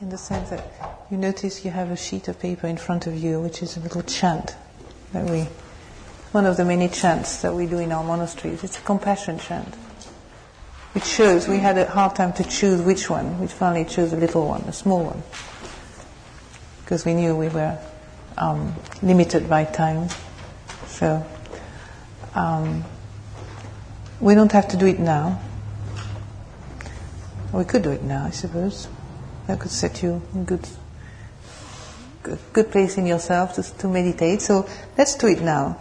[0.00, 0.62] in the sense that
[1.10, 3.80] you notice you have a sheet of paper in front of you, which is a
[3.80, 4.54] little chant
[5.12, 5.48] that we,
[6.32, 8.62] one of the many chants that we do in our monasteries.
[8.62, 9.74] It's a compassion chant,
[10.92, 13.40] which shows we had a hard time to choose which one.
[13.40, 15.22] We finally chose a little one, a small one,
[16.84, 17.78] because we knew we were
[18.36, 20.10] um, limited by time.
[20.88, 21.26] So
[22.34, 22.84] um,
[24.20, 25.40] we don't have to do it now.
[27.54, 28.88] We could do it now, I suppose.
[29.46, 30.68] That could set you in good,
[32.22, 34.42] good, good place in yourself to, to meditate.
[34.42, 34.68] So
[34.98, 35.78] let's do it now.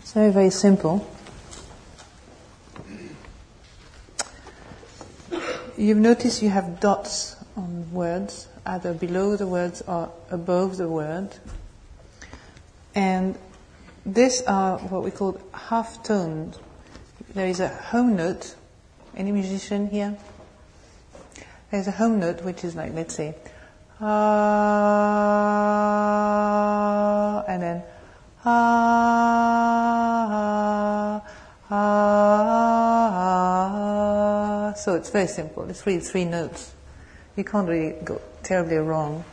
[0.00, 1.08] It's very, very simple.
[5.76, 11.28] You've noticed you have dots on words, either below the words or above the word.
[12.94, 13.38] And
[14.04, 16.58] these are what we call half tones.
[17.34, 18.54] There is a home note.
[19.16, 20.16] Any musician here?
[21.72, 23.34] There's a home note which is like, let's say,
[23.98, 24.12] ah,
[27.48, 27.82] and then
[28.44, 29.64] ah,
[31.70, 31.74] ah,
[34.68, 34.72] ah.
[34.74, 35.70] So it's very simple.
[35.70, 36.74] It's really three notes.
[37.36, 39.24] You can't really go terribly wrong.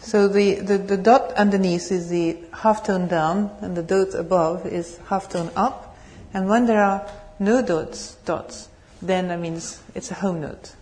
[0.00, 4.66] So the, the, the dot underneath is the half tone down, and the dot above
[4.66, 5.96] is half tone up.
[6.34, 7.08] And when there are
[7.38, 8.68] no dots, dots,
[9.00, 10.74] then that means it's a home note.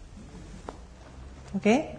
[1.56, 1.96] Okay?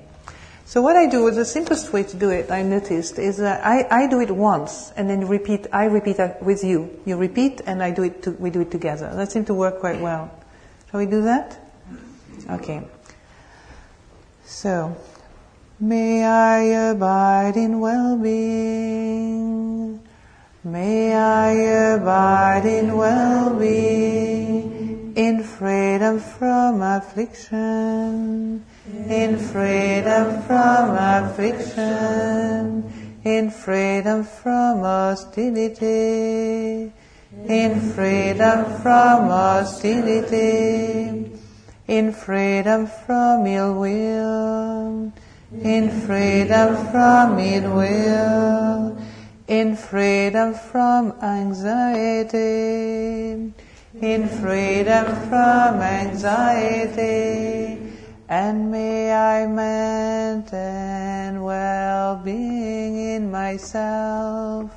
[0.71, 3.85] So what I do, the simplest way to do it, I noticed, is that I,
[3.91, 6.97] I do it once and then repeat, I repeat with you.
[7.05, 9.13] You repeat and I do it, to, we do it together.
[9.13, 10.31] That seemed to work quite well.
[10.89, 11.59] Shall we do that?
[12.49, 12.83] Okay.
[14.45, 14.95] So,
[15.77, 16.59] may I
[16.91, 18.31] abide in well-being.
[20.63, 21.51] May I
[21.95, 24.31] abide in well-being,
[25.17, 32.83] in freedom from affliction in freedom from affliction,
[33.23, 36.91] in freedom from hostility,
[37.47, 41.31] in freedom from hostility,
[41.87, 45.13] in freedom from ill will,
[45.63, 48.97] in freedom from ill will,
[49.47, 52.41] in freedom from anxiety,
[54.01, 57.90] in freedom from anxiety,
[58.31, 64.71] and may I maintain well-being in myself,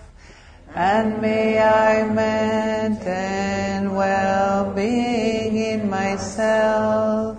[0.74, 7.38] and may I maintain well-being in myself.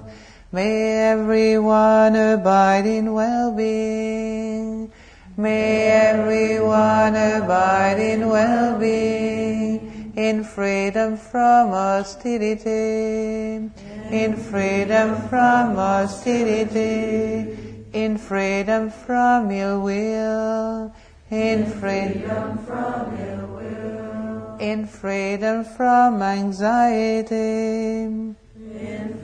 [0.53, 4.93] May everyone abide in well-being.
[5.35, 13.69] May everyone abide in well-being, in freedom from hostility
[14.11, 17.57] in freedom from hostility,
[17.91, 20.93] in freedom from ill will,
[21.31, 28.35] in freedom from ill will, in freedom from anxiety, in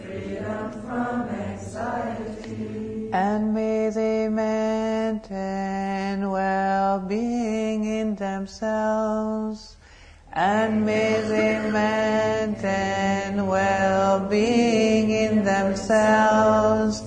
[0.02, 9.76] freedom from anxiety, and may they maintain well-being in themselves
[12.64, 17.04] and well-being in themselves.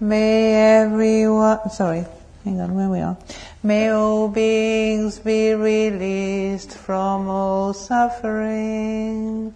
[0.00, 2.04] May everyone, sorry,
[2.44, 3.16] hang on, where we are.
[3.62, 9.54] May all beings be released from all suffering.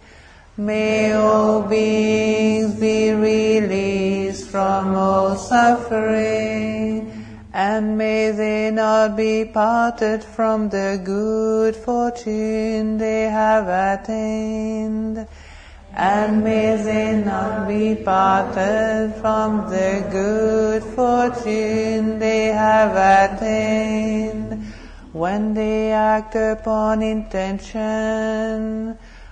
[0.57, 7.08] May all beings be released from all suffering
[7.53, 15.27] and may they not be parted from the good fortune they have attained.
[15.95, 22.95] And may they not be parted from the good fortune they have
[23.35, 24.65] attained.
[25.11, 27.79] When they act upon intention,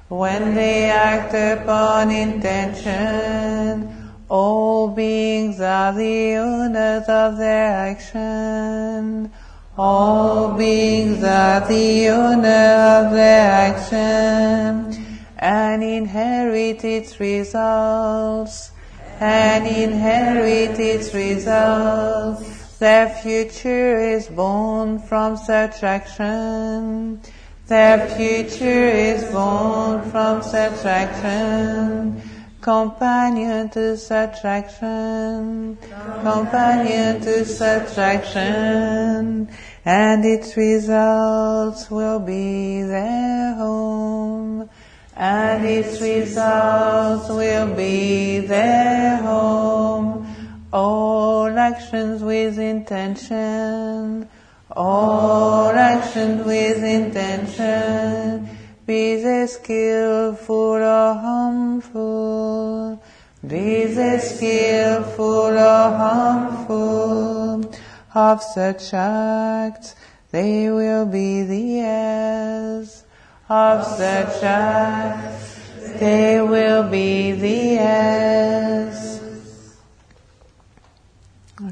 [0.09, 3.97] when they act upon intention,
[4.30, 9.32] all beings are the owners of their action.
[9.78, 18.72] All beings are the owner of their action and inherit its results.
[19.20, 22.78] And inherit its results.
[22.80, 27.22] Their future is born from such action.
[27.68, 32.22] Their future is born from such action
[32.67, 35.78] companion to subtraction,
[36.22, 39.47] companion to subtraction,
[39.85, 44.69] and its results will be their home,
[45.16, 50.28] and its results will be their home.
[50.73, 54.28] All actions with intention,
[54.75, 58.57] all actions with intention,
[58.87, 63.03] be they skillful or harmful,
[63.45, 67.75] be they skillful or harmful,
[68.16, 69.93] of such acts
[70.31, 73.03] they will be the heirs.
[73.49, 75.59] Of such acts
[75.99, 79.19] they will be the heirs.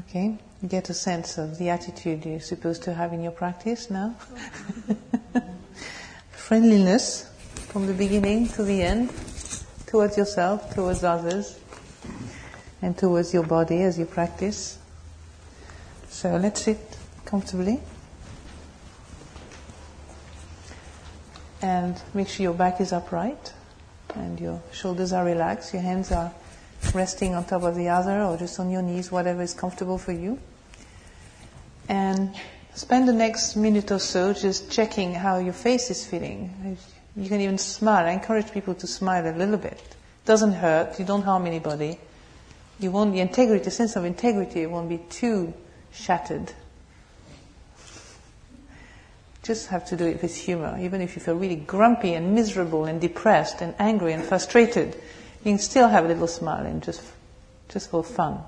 [0.00, 0.36] Okay,
[0.68, 4.14] get a sense of the attitude you're supposed to have in your practice now.
[6.46, 7.28] Friendliness
[7.72, 9.12] from the beginning to the end,
[9.88, 11.58] towards yourself, towards others,
[12.80, 14.78] and towards your body as you practice.
[16.08, 16.78] So let's sit
[17.24, 17.80] comfortably.
[21.62, 23.52] And make sure your back is upright
[24.14, 26.32] and your shoulders are relaxed, your hands are
[26.94, 30.12] resting on top of the other or just on your knees, whatever is comfortable for
[30.12, 30.38] you.
[31.88, 32.36] And
[32.76, 36.76] spend the next minute or so just checking how your face is feeling.
[37.16, 38.06] You can even smile.
[38.06, 39.72] I encourage people to smile a little bit.
[39.72, 41.98] It doesn't hurt, you don't harm anybody.
[42.78, 45.54] You won't, the integrity, the sense of integrity won't be too
[45.92, 46.52] shattered.
[49.42, 50.76] Just have to do it with humor.
[50.78, 54.94] Even if you feel really grumpy and miserable and depressed and angry and frustrated,
[55.44, 57.00] you can still have a little smile and just,
[57.70, 58.42] just for fun.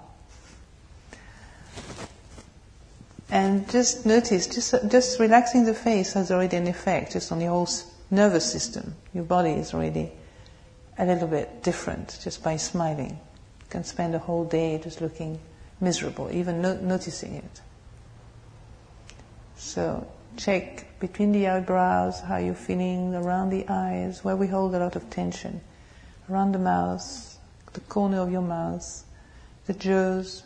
[3.31, 7.51] And just notice, just, just relaxing the face has already an effect just on your
[7.51, 7.69] whole
[8.11, 8.95] nervous system.
[9.13, 10.11] Your body is already
[10.99, 13.11] a little bit different just by smiling.
[13.11, 15.39] You can spend a whole day just looking
[15.81, 17.61] miserable, even no- noticing it.
[19.57, 24.79] So check between the eyebrows, how you're feeling around the eyes, where we hold a
[24.79, 25.61] lot of tension,
[26.31, 27.39] around the mouth,
[27.75, 29.05] the corner of your mouth,
[29.67, 30.45] the jaws.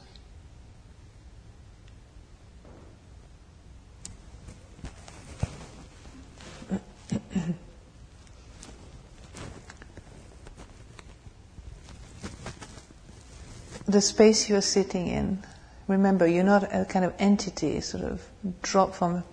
[13.86, 15.42] The space you're sitting in.
[15.86, 18.26] Remember, you're not a kind of entity, sort of
[18.62, 19.24] drop from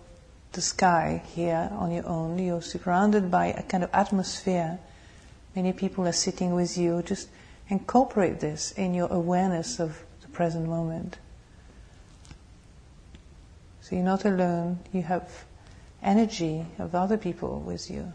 [0.52, 2.40] the sky here on your own.
[2.40, 4.80] You're surrounded by a kind of atmosphere.
[5.56, 7.02] Many people are sitting with you.
[7.04, 7.30] Just
[7.70, 11.18] incorporate this in your awareness of the present moment.
[13.82, 14.80] So you're not alone.
[14.92, 15.46] You have
[16.02, 18.14] energy of other people with you.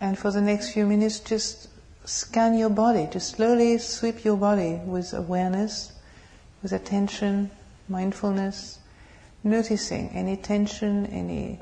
[0.00, 1.68] And for the next few minutes, just
[2.04, 3.08] scan your body.
[3.10, 5.92] Just slowly sweep your body with awareness,
[6.62, 7.50] with attention,
[7.88, 8.78] mindfulness,
[9.42, 11.58] noticing any tension, any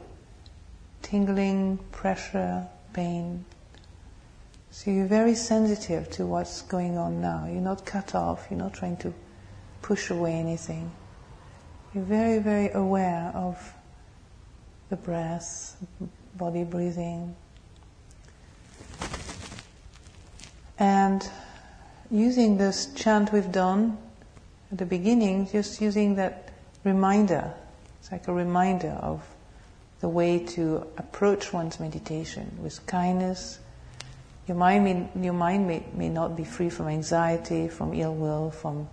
[1.03, 3.45] tingling, pressure, pain.
[4.71, 7.47] So you're very sensitive to what's going on now.
[7.47, 9.15] You're not cut off, you're not trying to
[9.83, 10.91] push away anything.
[11.95, 13.73] You're very, very aware of
[14.91, 15.77] the breath,
[16.37, 17.37] body breathing.
[20.77, 21.31] And
[22.11, 23.97] using this chant we've done,
[24.73, 26.51] at the beginning, just using that
[26.83, 27.55] reminder.
[28.01, 29.25] It's like a reminder of
[30.01, 33.61] the way to approach one's meditation with kindness.
[34.49, 38.51] Your mind may, your mind may, may not be free from anxiety, from ill will,
[38.51, 38.89] from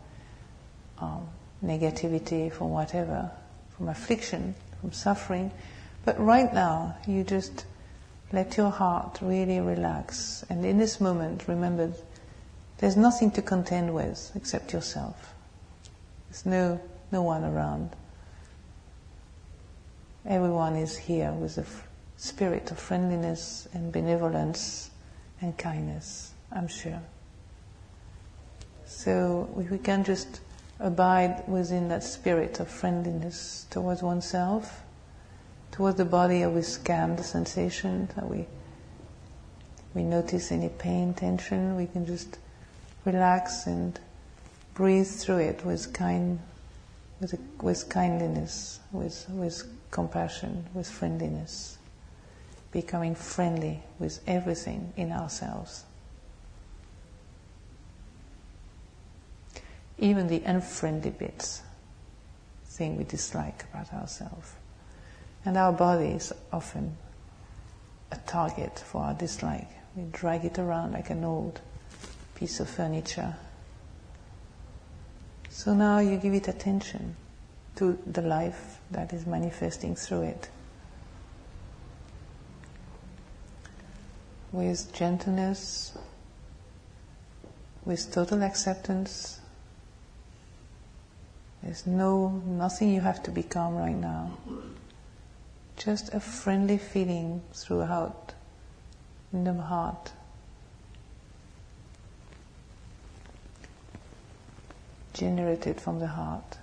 [1.00, 1.28] um,
[1.64, 3.32] negativity, from whatever,
[3.78, 5.52] from affliction, from suffering.
[6.06, 7.66] But right now, you just
[8.32, 10.44] let your heart really relax.
[10.50, 11.94] And in this moment, remember,
[12.80, 15.34] there's nothing to contend with except yourself.
[16.30, 17.92] There's no, no one around.
[20.26, 21.66] Everyone is here with a
[22.18, 24.92] spirit of friendliness and benevolence
[25.42, 27.02] and kindness, I'm sure.
[28.86, 30.42] So we can just
[30.82, 34.82] abide within that spirit of friendliness towards oneself,
[35.72, 38.48] towards the body, or we scan the sensation, that we
[39.94, 42.38] we notice any pain, tension, we can just
[43.04, 44.00] relax and
[44.74, 46.40] breathe through it with kind,
[47.20, 51.78] with, with kindliness, with, with compassion, with friendliness,
[52.72, 55.84] becoming friendly with everything in ourselves.
[60.02, 61.62] Even the unfriendly bits,
[62.66, 64.52] thing we dislike about ourselves.
[65.46, 66.98] And our body is often
[68.12, 69.70] a target for our dislike.
[69.96, 71.62] We drag it around like an old
[72.36, 73.36] piece of furniture
[75.52, 77.18] so now you give it attention
[77.76, 80.50] to the life that is manifesting through it.
[84.54, 85.96] With gentleness,
[87.84, 89.41] with total acceptance.
[91.64, 94.38] There's no nothing you have to become right now.
[95.78, 98.34] Just a friendly feeling throughout
[99.32, 100.12] in the heart.
[105.14, 106.58] Generated from the heart.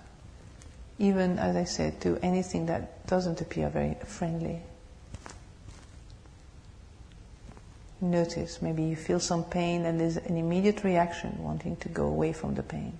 [0.97, 4.61] Even as I said, to anything that doesn't appear very friendly.
[8.01, 12.33] Notice, maybe you feel some pain and there's an immediate reaction wanting to go away
[12.33, 12.97] from the pain.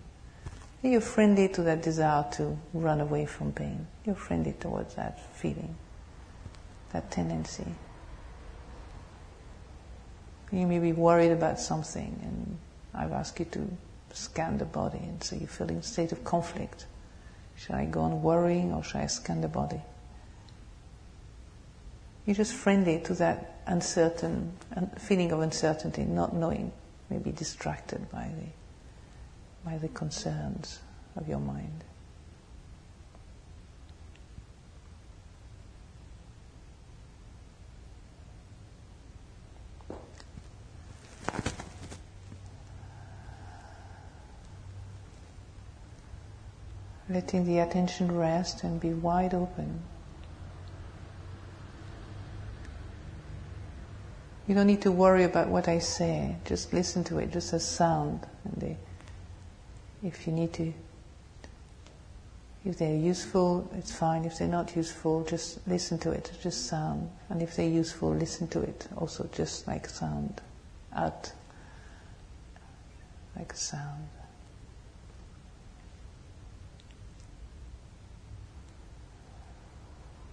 [0.82, 3.88] You're friendly to that desire to run away from pain.
[4.06, 5.76] You're friendly towards that feeling,
[6.94, 7.66] that tendency.
[10.52, 12.58] You may be worried about something, and
[12.94, 13.68] I've asked you to
[14.14, 16.86] scan the body, and so you feel in a state of conflict.
[17.58, 19.82] Should I go on worrying or should I scan the body?
[22.26, 24.54] You're just friendly to that uncertain
[24.98, 26.72] feeling of uncertainty, not knowing,
[27.10, 28.48] maybe distracted by the,
[29.64, 30.80] by the concerns
[31.16, 31.84] of your mind.
[47.10, 49.82] letting the attention rest and be wide open.
[54.48, 57.68] You don't need to worry about what I say, just listen to it just as
[57.68, 58.26] sound.
[58.46, 58.78] And they,
[60.04, 60.74] if you need to,
[62.66, 64.26] if they're useful, it's fine.
[64.26, 67.10] If they're not useful, just listen to it, just sound.
[67.30, 70.42] And if they're useful, listen to it also just like sound,
[70.94, 71.32] out,
[73.36, 74.08] like sound.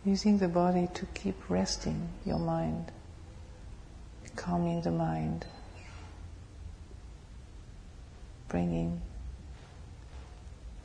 [0.07, 2.93] using the body to keep resting your mind,
[4.37, 5.45] calming the mind,
[8.47, 9.03] bringing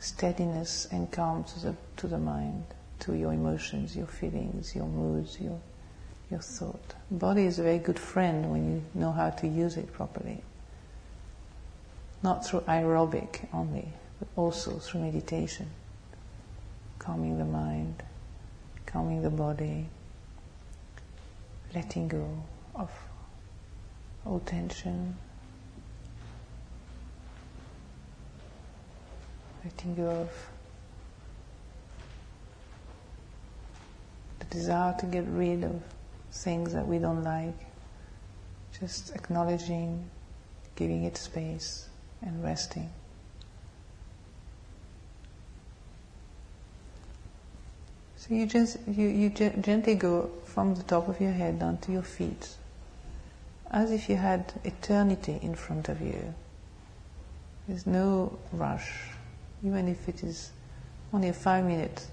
[0.01, 2.65] steadiness and calm to the, to the mind,
[2.99, 5.59] to your emotions, your feelings, your moods, your,
[6.29, 6.95] your thought.
[7.09, 10.43] Body is a very good friend when you know how to use it properly.
[12.21, 13.87] Not through aerobic only,
[14.19, 15.67] but also through meditation,
[16.99, 18.03] calming the mind
[18.91, 19.85] calming the body,
[21.73, 22.27] letting go
[22.75, 22.91] of
[24.25, 25.17] all tension,
[29.63, 30.29] letting go of
[34.39, 35.81] the desire to get rid of
[36.31, 37.57] things that we don't like,
[38.79, 40.09] just acknowledging,
[40.75, 41.89] giving it space,
[42.21, 42.89] and resting.
[48.17, 51.91] So you just you, you gently go from the top of your head down to
[51.91, 52.49] your feet,
[53.71, 56.33] as if you had eternity in front of you.
[57.67, 58.91] There's no rush,
[59.63, 60.51] even if it is
[61.13, 62.07] only a five minute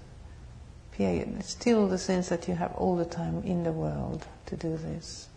[0.91, 1.35] period.
[1.39, 4.77] It's still the sense that you have all the time in the world to do
[4.77, 5.29] this.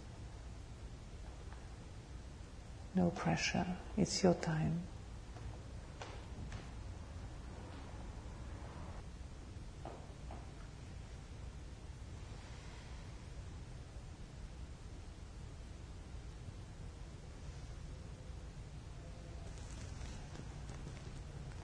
[2.95, 3.67] No pressure.
[3.97, 4.81] It's your time.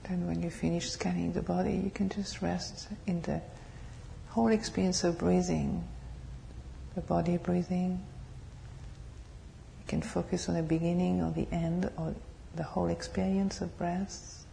[0.09, 3.39] And when you finish scanning the body, you can just rest in the
[4.29, 5.87] whole experience of breathing,
[6.95, 8.03] the body breathing.
[9.79, 12.15] You can focus on the beginning or the end or
[12.55, 14.43] the whole experience of breath,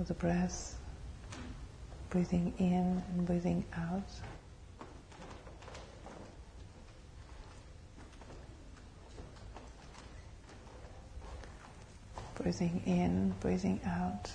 [0.00, 0.76] of the breath,
[2.10, 4.08] breathing in and breathing out.
[12.34, 14.30] breathing in, breathing out.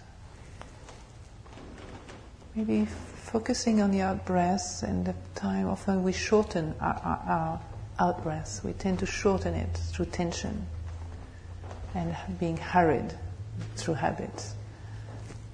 [2.59, 7.61] Maybe focusing on the out breath and the time often we shorten our, our,
[7.97, 8.61] our out.
[8.65, 10.67] We tend to shorten it through tension
[11.95, 13.13] and being hurried
[13.77, 14.55] through habits.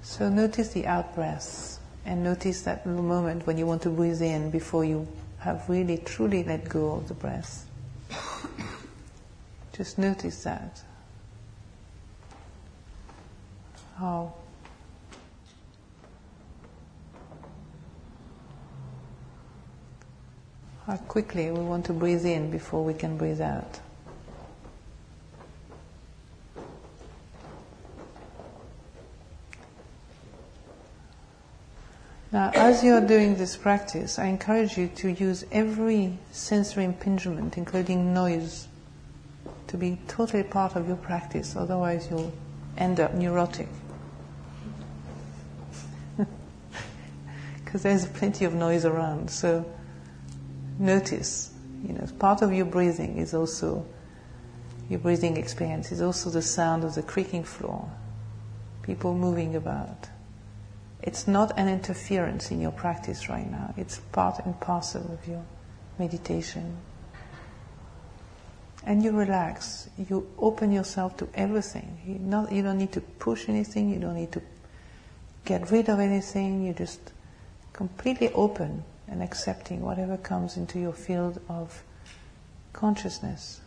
[0.01, 4.50] So notice the out breath and notice that moment when you want to breathe in
[4.50, 5.07] before you
[5.38, 7.67] have really truly let go of the breath.
[9.74, 10.81] Just notice that
[14.00, 14.33] how
[20.85, 23.79] how quickly we want to breathe in before we can breathe out.
[32.31, 37.57] Now, as you are doing this practice, I encourage you to use every sensory impingement,
[37.57, 38.67] including noise,
[39.67, 42.33] to be totally part of your practice, otherwise, you'll
[42.77, 43.69] end up neurotic.
[47.63, 49.65] Because there's plenty of noise around, so
[50.79, 51.51] notice.
[51.84, 53.86] You know, part of your breathing is also
[54.89, 57.89] your breathing experience is also the sound of the creaking floor,
[58.84, 60.10] people moving about.
[61.01, 63.74] It's not an interference in your practice right now.
[63.77, 65.44] It's part and parcel of your
[65.98, 66.77] meditation.
[68.86, 69.89] And you relax.
[69.98, 71.98] You open yourself to everything.
[72.05, 73.89] You, not, you don't need to push anything.
[73.89, 74.41] You don't need to
[75.46, 76.63] get rid of anything.
[76.63, 77.12] You just
[77.74, 81.83] completely open and accepting whatever comes into your field of
[82.74, 83.62] consciousness.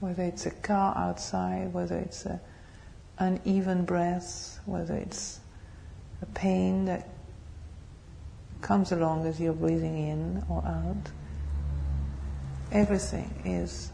[0.00, 2.40] Whether it's a car outside, whether it's an
[3.18, 5.40] uneven breath, whether it's
[6.22, 7.08] a pain that
[8.60, 11.10] comes along as you're breathing in or out.
[12.72, 13.90] Everything is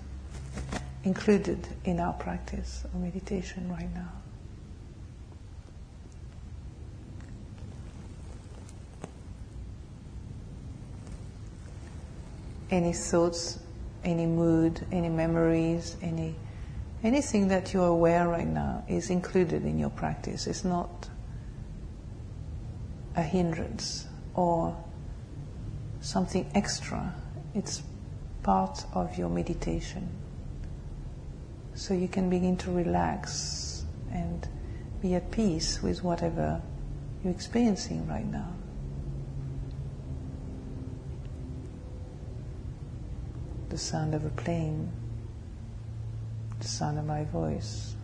[1.05, 4.22] included in our practice of meditation right now.
[12.73, 13.59] Any thoughts,
[14.03, 16.35] any mood, any memories, any
[17.05, 20.47] anything that you're aware right now is included in your practice.
[20.47, 21.11] It's not
[23.15, 24.75] a hindrance or
[26.01, 27.15] something extra.
[27.55, 27.83] It's
[28.43, 30.09] part of your meditation.
[31.75, 34.49] So you can begin to relax and
[35.03, 36.63] be at peace with whatever
[37.23, 38.55] you're experiencing right now.
[43.73, 44.93] The sound of a plane,
[46.61, 47.97] the sound of my voice.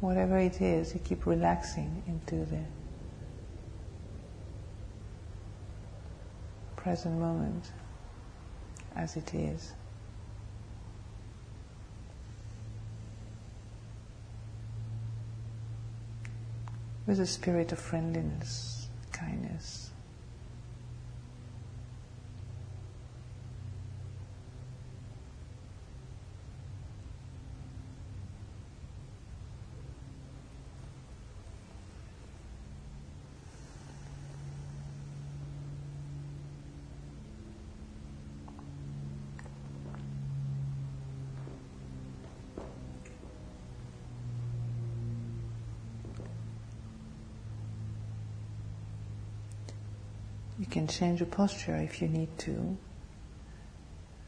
[0.00, 2.64] whatever it is, you keep relaxing into the
[6.76, 7.70] present moment
[8.96, 9.72] as it is.
[17.06, 19.89] With a spirit of friendliness, kindness.
[50.60, 52.76] You can change your posture if you need to,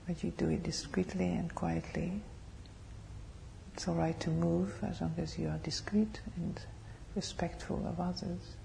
[0.06, 2.22] but you do it discreetly and quietly.
[3.74, 6.58] It's all right to move as long as you are discreet and
[7.14, 8.56] respectful of others.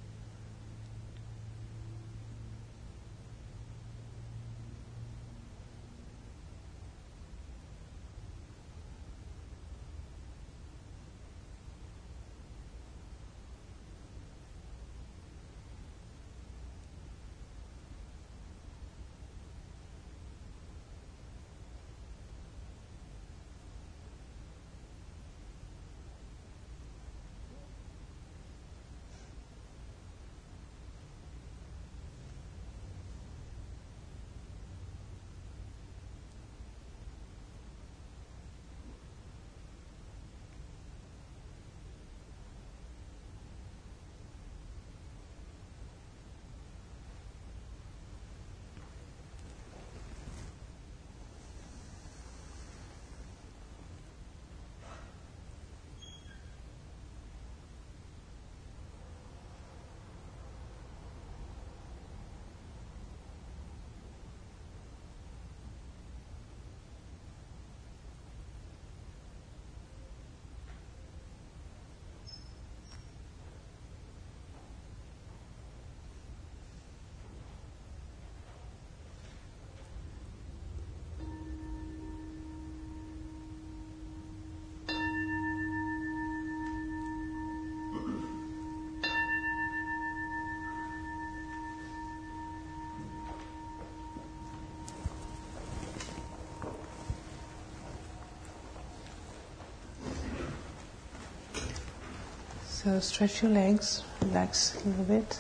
[102.87, 105.39] So stretch your legs, relax a little bit,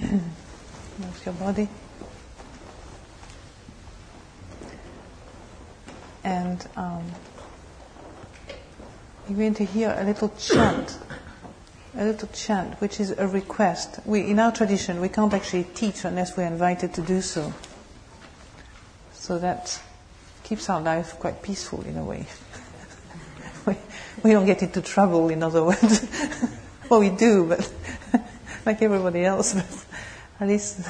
[0.00, 1.68] move your body.
[6.22, 7.04] And um,
[9.28, 10.96] you're going to hear a little chant,
[11.96, 13.98] a little chant, which is a request.
[14.04, 17.52] We, in our tradition, we can't actually teach unless we're invited to do so.
[19.14, 19.82] So that
[20.44, 22.26] keeps our life quite peaceful in a way.
[23.66, 23.74] we,
[24.22, 26.06] we don't get into trouble, in other words.
[26.88, 27.72] well, we do, but
[28.66, 29.54] like everybody else.
[29.54, 29.86] But
[30.40, 30.80] at least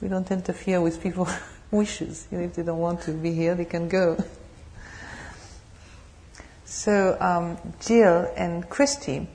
[0.00, 1.34] we don't interfere with people's
[1.70, 2.28] wishes.
[2.30, 4.22] If they don't want to be here, they can go.
[6.64, 9.26] So um, Jill and Christy,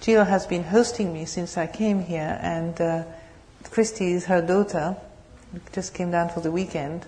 [0.00, 3.04] Jill has been hosting me since I came here, and uh,
[3.70, 4.96] Christy is her daughter.
[5.72, 7.06] Just came down for the weekend.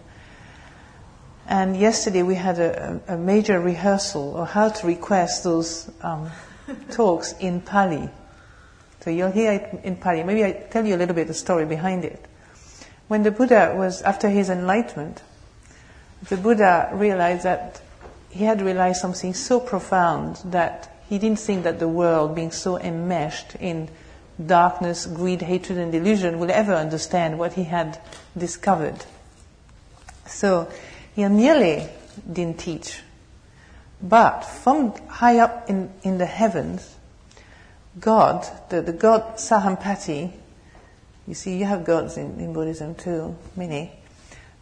[1.49, 6.31] And yesterday we had a, a major rehearsal of how to request those um,
[6.91, 8.09] talks in Pali.
[9.01, 10.23] So you'll hear it in Pali.
[10.23, 12.25] Maybe I tell you a little bit the story behind it.
[13.09, 15.23] When the Buddha was, after his enlightenment,
[16.29, 17.81] the Buddha realized that
[18.29, 22.79] he had realized something so profound that he didn't think that the world, being so
[22.79, 23.89] enmeshed in
[24.45, 27.99] darkness, greed, hatred, and delusion, will ever understand what he had
[28.39, 29.05] discovered.
[30.27, 30.71] So
[31.15, 31.89] he nearly
[32.31, 33.01] didn't teach.
[34.03, 36.97] But from high up in, in the heavens,
[37.99, 40.33] God, the, the God Sahampati,
[41.27, 43.93] you see, you have gods in, in Buddhism too, many.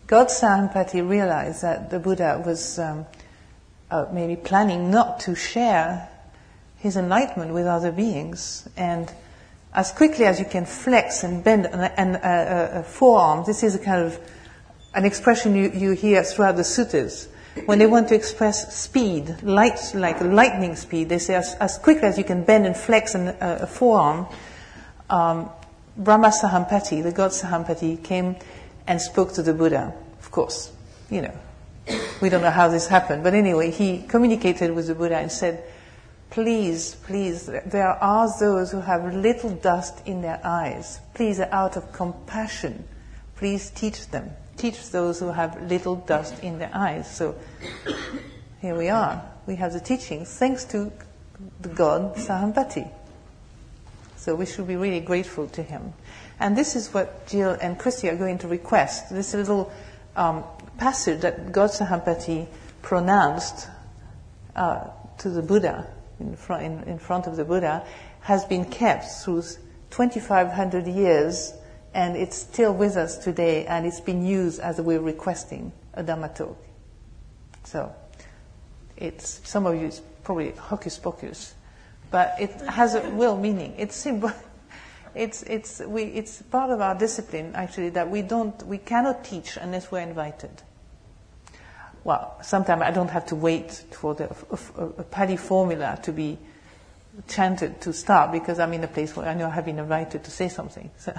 [0.06, 3.06] God Sahampati realized that the Buddha was um,
[3.90, 6.08] uh, maybe planning not to share
[6.78, 8.68] his enlightenment with other beings.
[8.76, 9.12] And
[9.74, 14.04] as quickly as you can flex and bend an, a, forearm, this is a kind
[14.04, 14.18] of
[14.94, 17.28] an expression you, you hear throughout the suttas.
[17.66, 22.08] When they want to express speed, light, like lightning speed, they say as, as quickly
[22.08, 24.26] as you can bend and flex an, a, a forearm,
[25.10, 25.50] um,
[25.96, 28.36] Brahma Sahampati, the god Sahampati, came
[28.86, 29.94] and spoke to the Buddha.
[30.20, 30.72] Of course,
[31.10, 31.34] you know,
[32.20, 35.64] we don't know how this happened, but anyway, he communicated with the Buddha and said,
[36.30, 41.00] Please, please, there are those who have little dust in their eyes.
[41.14, 42.86] Please, out of compassion,
[43.36, 44.30] please teach them.
[44.58, 47.10] Teach those who have little dust in their eyes.
[47.10, 47.36] So
[48.60, 49.22] here we are.
[49.46, 50.92] We have the teachings thanks to
[51.60, 52.90] the god Sahampati.
[54.16, 55.94] So we should be really grateful to him.
[56.40, 59.10] And this is what Jill and Christy are going to request.
[59.10, 59.72] This little
[60.16, 60.44] um,
[60.76, 62.46] passage that God Sahampati
[62.82, 63.68] pronounced
[64.56, 65.86] uh, to the Buddha
[66.20, 67.86] in front, in, in front of the Buddha
[68.20, 69.42] has been kept through
[69.90, 71.52] 2,500 years
[71.94, 76.34] and it's still with us today and it's been used as we're requesting a Dhamma
[76.34, 76.56] talk.
[77.64, 77.94] So,
[78.96, 81.54] it's, some of you, it's probably hocus pocus,
[82.10, 83.74] but it has a real meaning.
[83.78, 84.32] It's simple.
[85.14, 89.56] It's, it's, we, it's part of our discipline, actually, that we don't, we cannot teach
[89.56, 90.62] unless we're invited
[92.08, 94.34] well, sometimes I don't have to wait for the
[94.78, 96.38] a, a Pali formula to be
[97.28, 100.24] chanted to start because I'm in a place where I know I have been invited
[100.24, 100.90] to say something.
[100.98, 101.12] So,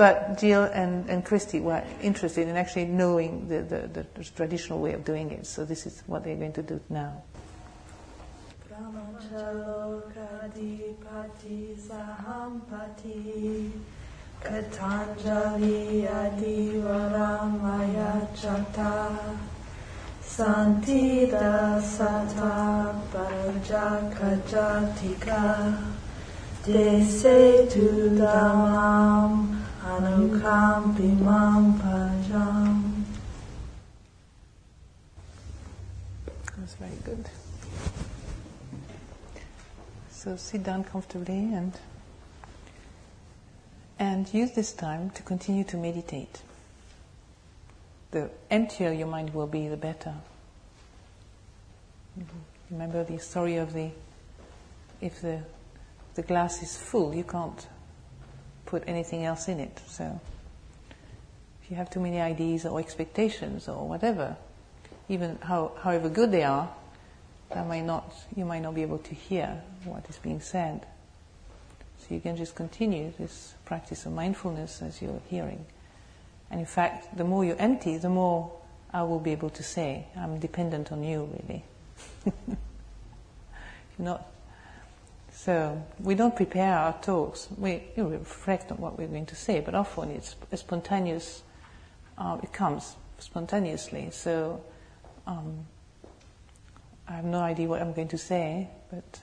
[0.00, 4.94] but Jill and, and Christy were interested in actually knowing the, the, the, traditional way
[4.94, 5.44] of doing it.
[5.44, 7.22] So this is what they're going to do now.
[18.34, 19.36] Chata
[20.22, 22.96] Santita Sata
[36.56, 37.28] That's very good.
[40.10, 41.72] So sit down comfortably and
[43.98, 46.42] and use this time to continue to meditate
[48.10, 50.14] the emptier your mind will be, the better.
[52.70, 53.90] Remember the story of the
[55.00, 55.40] if the
[56.14, 57.66] the glass is full, you can't
[58.70, 59.80] put anything else in it.
[59.88, 60.20] So
[61.62, 64.36] if you have too many ideas or expectations or whatever,
[65.08, 66.70] even how, however good they are,
[67.50, 70.86] that might not you might not be able to hear what is being said.
[71.98, 75.66] So you can just continue this practice of mindfulness as you're hearing.
[76.50, 78.52] And in fact, the more you empty, the more
[78.92, 81.64] I will be able to say, I'm dependent on you, really.
[83.98, 84.26] You're not.
[85.44, 87.48] So we don't prepare our talks.
[87.56, 91.42] We you know, reflect on what we're going to say, but often it's spontaneous.
[92.18, 94.10] Uh, it comes spontaneously.
[94.12, 94.62] So
[95.26, 95.64] um,
[97.08, 99.22] I have no idea what I'm going to say, but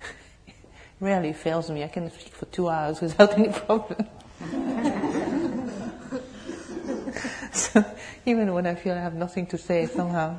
[0.48, 0.54] it
[0.98, 1.84] rarely fails me.
[1.84, 4.08] I can speak for two hours without any problem.
[7.52, 7.84] so
[8.26, 10.38] even when I feel I have nothing to say, somehow.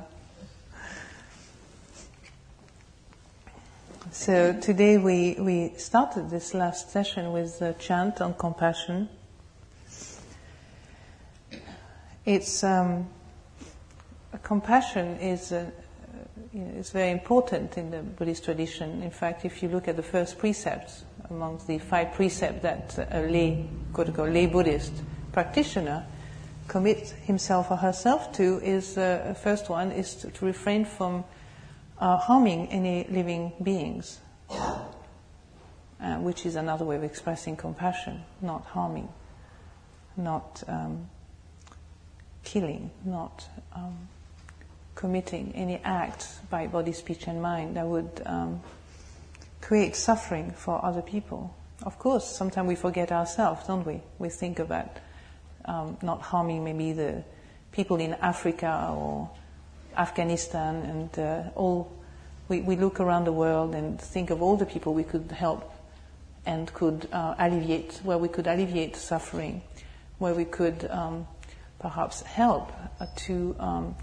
[4.13, 9.10] So today we, we started this last session with a chant on compassion.
[12.23, 13.08] It's um,
[14.43, 15.65] compassion is uh,
[16.54, 19.02] is very important in the Buddhist tradition.
[19.02, 23.21] In fact, if you look at the first precepts amongst the five precepts that a
[23.21, 24.93] lay, quote lay Buddhist
[25.32, 26.06] practitioner
[26.67, 31.23] commits himself or herself to, is uh, the first one is to, to refrain from
[32.00, 39.10] uh, harming any living beings, uh, which is another way of expressing compassion, not harming,
[40.18, 41.10] not um,
[42.44, 44.10] killing, not um,
[44.96, 48.62] committing any act by body, speech, and mind that would um,
[49.62, 51.56] create suffering for other people.
[51.84, 54.02] Of course, sometimes we forget ourselves, don't we?
[54.20, 54.98] We think about
[55.66, 57.24] um, not harming maybe the
[57.72, 59.30] people in Africa or
[59.96, 61.92] Afghanistan and uh, all.
[62.50, 65.72] We, we look around the world and think of all the people we could help
[66.46, 69.62] and could uh, alleviate, where we could alleviate suffering,
[70.18, 71.26] where we could um,
[71.80, 73.96] perhaps help uh, to um,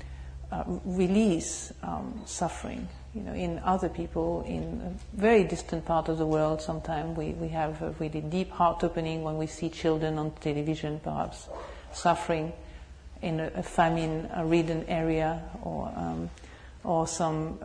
[0.50, 2.88] uh, release um, suffering.
[3.14, 7.30] You know, in other people in a very distant part of the world, sometimes we,
[7.30, 11.48] we have a really deep heart opening when we see children on television, perhaps
[11.92, 12.52] suffering
[13.22, 16.30] in a, a famine-ridden area, or um,
[16.82, 17.58] or some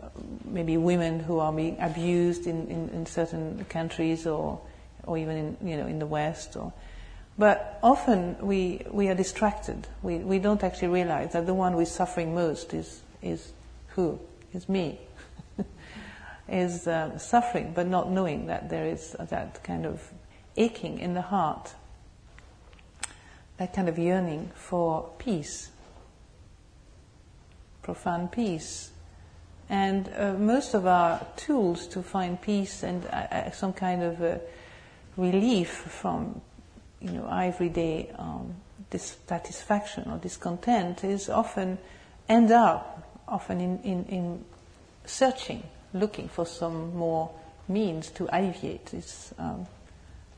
[0.44, 4.60] maybe women who are being abused in, in, in, certain countries, or
[5.04, 6.72] or even in you know in the West, or
[7.38, 9.86] but often we, we are distracted.
[10.02, 13.52] We, we don't actually realize that the one who is suffering most is, is
[13.88, 14.18] who?
[14.54, 15.00] Is me.
[16.48, 20.10] is uh, suffering, but not knowing that there is that kind of
[20.56, 21.74] aching in the heart,
[23.58, 25.70] that kind of yearning for peace,
[27.82, 28.90] profound peace.
[29.68, 34.22] And uh, most of our tools to find peace and uh, uh some kind of
[34.22, 34.38] uh,
[35.16, 36.40] relief from
[37.00, 38.54] you know, everyday um,
[38.90, 41.78] dissatisfaction or discontent is often
[42.28, 42.96] end up
[43.28, 44.44] often in, in, in
[45.04, 47.30] searching, looking for some more
[47.68, 49.66] means to alleviate this um,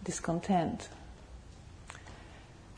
[0.04, 0.88] discontent.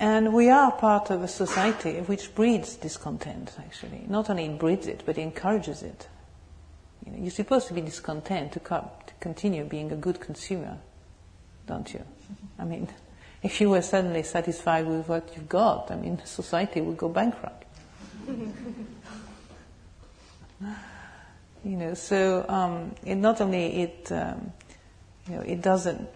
[0.00, 4.06] And we are part of a society which breeds discontent, actually.
[4.08, 6.08] Not only it breeds it, but it encourages it.
[7.04, 10.78] You know, you're supposed to be discontent to, co- to continue being a good consumer,
[11.66, 12.02] don't you?
[12.58, 12.88] I mean,
[13.42, 17.66] if you were suddenly satisfied with what you've got, I mean, society would go bankrupt.
[18.26, 18.54] you
[21.62, 24.50] know, so um, it not only it, um,
[25.28, 26.08] you know, it doesn't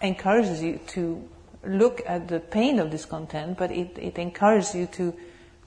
[0.00, 1.28] encourages you to
[1.64, 5.14] look at the pain of discontent, but it, it encourages you to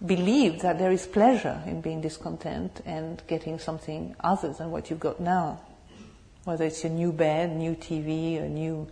[0.06, 5.00] believe that there is pleasure in being discontent and getting something other than what you've
[5.00, 5.62] got now.
[6.44, 8.88] Whether it's a new bed, new TV, a new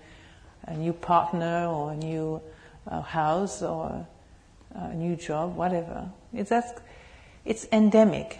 [0.65, 2.41] a new partner or a new
[2.87, 4.05] uh, house or
[4.73, 6.09] a new job, whatever.
[6.33, 6.71] It's, that's,
[7.45, 8.39] it's endemic.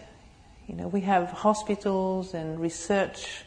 [0.68, 3.44] You know, we have hospitals and research,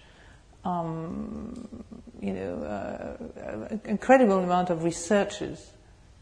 [0.65, 1.85] um,
[2.27, 5.71] you know, uh, incredible amount of researchers,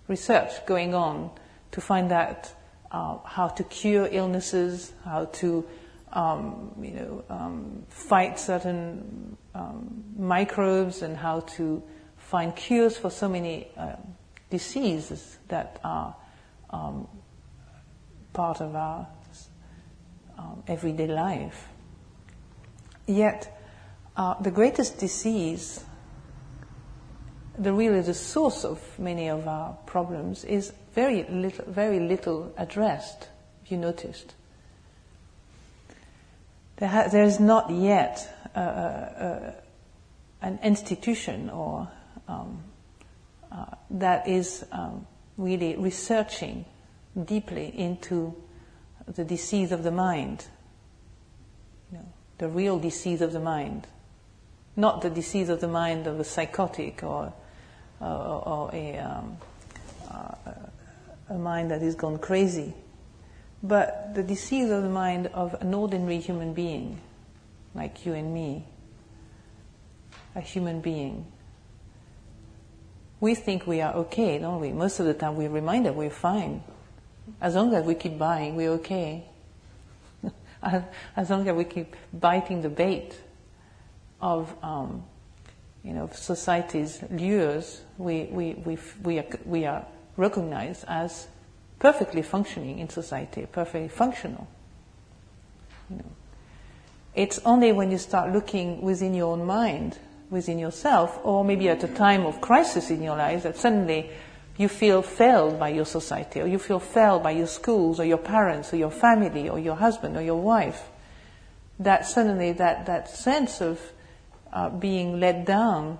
[0.07, 1.31] research going on
[1.71, 2.53] to find out
[2.91, 5.67] uh, how to cure illnesses, how to,
[6.13, 11.83] um, you know, um, fight certain um, microbes, and how to
[12.19, 13.97] find cures for so many uh,
[14.51, 16.15] diseases that are
[16.69, 17.09] um,
[18.35, 19.09] part of our
[20.37, 21.67] um, everyday life.
[23.07, 23.59] Yet,
[24.19, 25.83] uh, the greatest disease,
[27.59, 33.29] the really the source of many of our problems, is very little, very little addressed.
[33.67, 34.35] You noticed.
[36.77, 39.53] There, ha- there is not yet uh, uh, uh
[40.43, 41.89] an institution or
[42.29, 42.63] um,
[43.51, 45.07] uh, that is um,
[45.39, 46.67] really researching
[47.25, 48.35] deeply into
[49.07, 50.47] the disease of the mind,
[51.91, 52.05] you know,
[52.39, 53.87] the real disease of the mind,
[54.77, 57.33] not the disease of the mind of a psychotic or,
[58.07, 59.37] or a, um,
[60.11, 60.35] uh,
[61.31, 62.75] a mind that has gone crazy,
[63.63, 67.01] but the disease of the mind of an ordinary human being,
[67.75, 68.65] like you and me,
[70.35, 71.27] a human being
[73.25, 74.71] we think we are okay, don't we?
[74.71, 76.63] Most of the time we're reminded we're fine.
[77.41, 79.25] As long as we keep buying, we're okay.
[81.17, 83.19] as long as we keep biting the bait
[84.21, 85.05] of, um,
[85.83, 91.29] you know, society's lures, we, we, we, we, are, we are recognized as
[91.79, 94.47] perfectly functioning in society, perfectly functional.
[95.91, 96.05] You know.
[97.15, 99.99] It's only when you start looking within your own mind,
[100.31, 104.11] within yourself, or maybe at a time of crisis in your life that suddenly
[104.57, 108.19] you feel failed by your society, or you feel failed by your schools, or your
[108.19, 110.89] parents, or your family, or your husband, or your wife.
[111.79, 113.81] That suddenly, that, that sense of
[114.53, 115.99] uh, being let down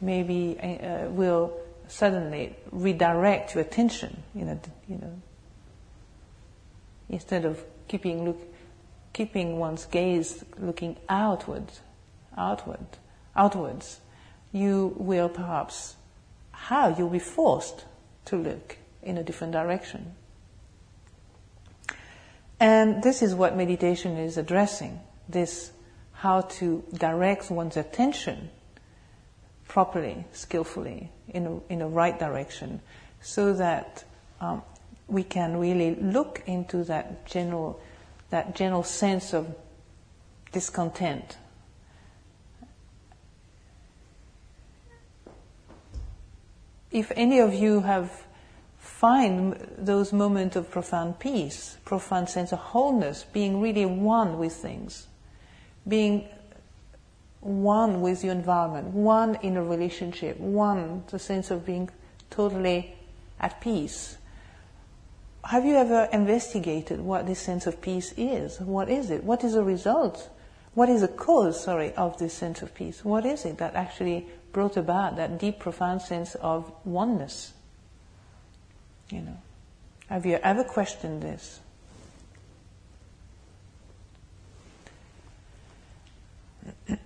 [0.00, 1.52] maybe uh, will
[1.88, 5.20] suddenly redirect your attention, you know, you know,
[7.08, 8.40] instead of keeping look,
[9.12, 11.64] keeping one's gaze looking outward,
[12.36, 12.86] outward,
[13.34, 14.00] outwards,
[14.52, 15.96] you will perhaps
[16.50, 17.84] how you'll be forced
[18.26, 20.14] to look in a different direction.
[22.60, 25.70] And this is what meditation is addressing this
[26.12, 28.50] how to direct one's attention
[29.68, 32.80] properly, skillfully, in a, in a right direction,
[33.20, 34.04] so that
[34.40, 34.62] um,
[35.06, 37.80] we can really look into that general,
[38.30, 39.54] that general sense of
[40.50, 41.36] discontent.
[46.90, 48.24] If any of you have
[48.78, 55.06] find those moments of profound peace, profound sense of wholeness, being really one with things,
[55.86, 56.28] being
[57.48, 61.88] one with your environment, one in a relationship, one, the sense of being
[62.30, 62.94] totally
[63.40, 64.18] at peace.
[65.44, 68.60] Have you ever investigated what this sense of peace is?
[68.60, 69.24] What is it?
[69.24, 70.28] What is the result?
[70.74, 73.04] What is the cause, sorry, of this sense of peace?
[73.04, 77.54] What is it that actually brought about that deep, profound sense of oneness?
[79.10, 79.36] You know,
[80.08, 81.60] have you ever questioned this?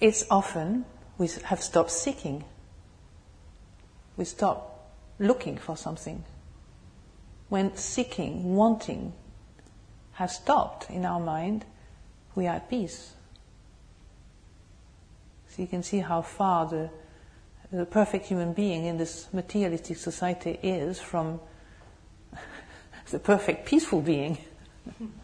[0.00, 0.84] it's often
[1.18, 2.44] we have stopped seeking.
[4.16, 6.24] We stop looking for something.
[7.48, 9.12] When seeking, wanting
[10.12, 11.64] has stopped in our mind,
[12.34, 13.12] we are at peace.
[15.48, 16.90] So you can see how far the,
[17.70, 21.40] the perfect human being in this materialistic society is from
[23.10, 24.38] the perfect peaceful being.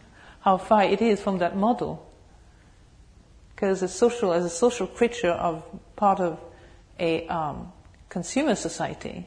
[0.49, 2.11] how far it is from that model.
[3.55, 5.63] Because as social, as a social creature of
[5.95, 6.41] part of
[6.99, 7.71] a um,
[8.09, 9.27] consumer society,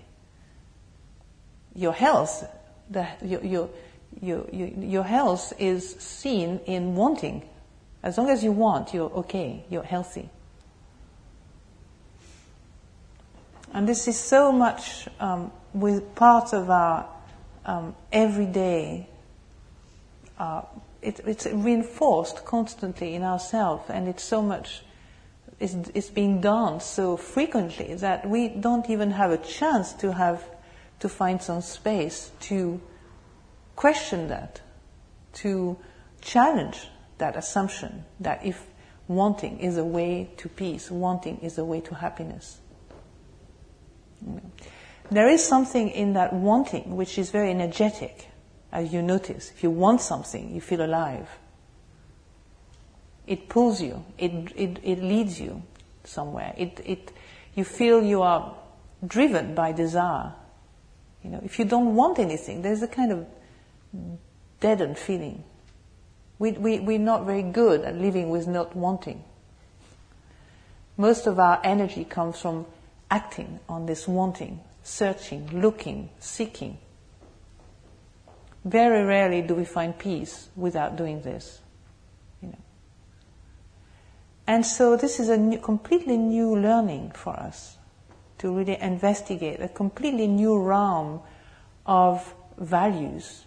[1.75, 2.43] your health,
[2.89, 3.69] the, your, your,
[4.19, 7.47] your, your health is seen in wanting.
[8.01, 10.27] As long as you want, you're okay, you're healthy.
[13.71, 17.07] And this is so much um, with part of our
[17.63, 19.07] um, everyday
[20.39, 20.63] uh,
[21.01, 24.83] it, it's reinforced constantly in ourselves, and it's so much,
[25.59, 30.43] it's, it's being done so frequently that we don't even have a chance to have,
[30.99, 32.79] to find some space to
[33.75, 34.61] question that,
[35.33, 35.77] to
[36.21, 36.87] challenge
[37.17, 38.67] that assumption that if
[39.07, 42.59] wanting is a way to peace, wanting is a way to happiness.
[45.09, 48.27] There is something in that wanting which is very energetic
[48.71, 49.51] as you notice.
[49.51, 51.27] If you want something, you feel alive.
[53.27, 55.63] It pulls you, it, it, it leads you
[56.03, 56.53] somewhere.
[56.57, 57.11] It, it,
[57.55, 58.55] you feel you are
[59.05, 60.33] driven by desire.
[61.23, 63.27] You know, if you don't want anything, there's a kind of
[64.59, 65.43] deadened feeling.
[66.39, 69.23] We, we, we're not very good at living with not wanting.
[70.97, 72.65] Most of our energy comes from
[73.09, 76.77] acting on this wanting, searching, looking, seeking.
[78.63, 81.61] Very rarely do we find peace without doing this.
[82.41, 82.59] You know.
[84.45, 87.77] And so this is a new, completely new learning for us
[88.37, 91.21] to really investigate a completely new realm
[91.85, 93.45] of values.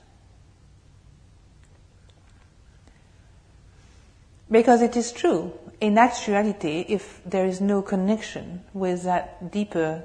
[4.51, 10.03] Because it is true, in actuality, if there is no connection with that deeper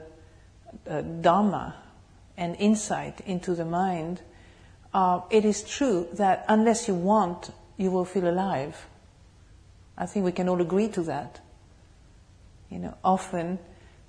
[0.90, 1.76] uh, Dharma
[2.38, 4.22] and insight into the mind,
[4.94, 8.88] uh, it is true that unless you want, you will feel alive.
[9.98, 11.42] I think we can all agree to that.
[12.70, 13.60] You know, often,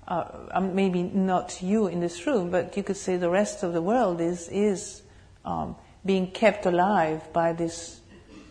[0.07, 3.73] uh, um, maybe not you in this room, but you could say the rest of
[3.73, 5.01] the world is is
[5.45, 5.75] um,
[6.05, 7.99] being kept alive by this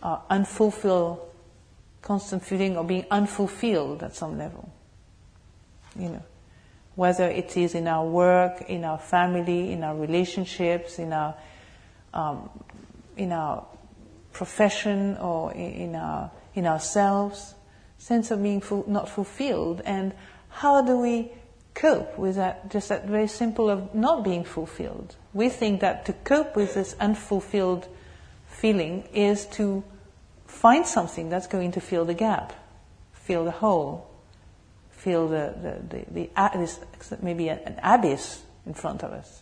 [0.03, 1.19] uh, unfulfilled,
[2.01, 4.71] constant feeling of being unfulfilled at some level.
[5.97, 6.23] You know,
[6.95, 11.35] whether it is in our work, in our family, in our relationships, in our
[12.13, 12.49] um,
[13.17, 13.65] in our
[14.33, 17.55] profession or in our in ourselves,
[17.97, 20.13] sense of being not fulfilled, and
[20.49, 21.31] how do we
[21.73, 22.69] cope with that?
[22.69, 25.15] Just that very simple of not being fulfilled.
[25.33, 27.87] We think that to cope with this unfulfilled
[28.47, 29.83] feeling is to
[30.45, 32.53] find something that's going to fill the gap,
[33.13, 34.09] fill the hole,
[34.91, 36.79] fill the, the, the, the this,
[37.21, 39.41] maybe an abyss in front of us.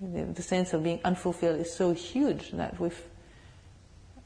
[0.00, 3.00] The, the sense of being unfulfilled is so huge that we've,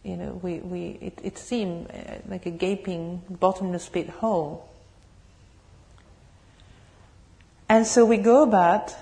[0.04, 4.68] you know, we, we, it, it uh, like a gaping bottomless pit hole.
[7.68, 8.94] And so we go about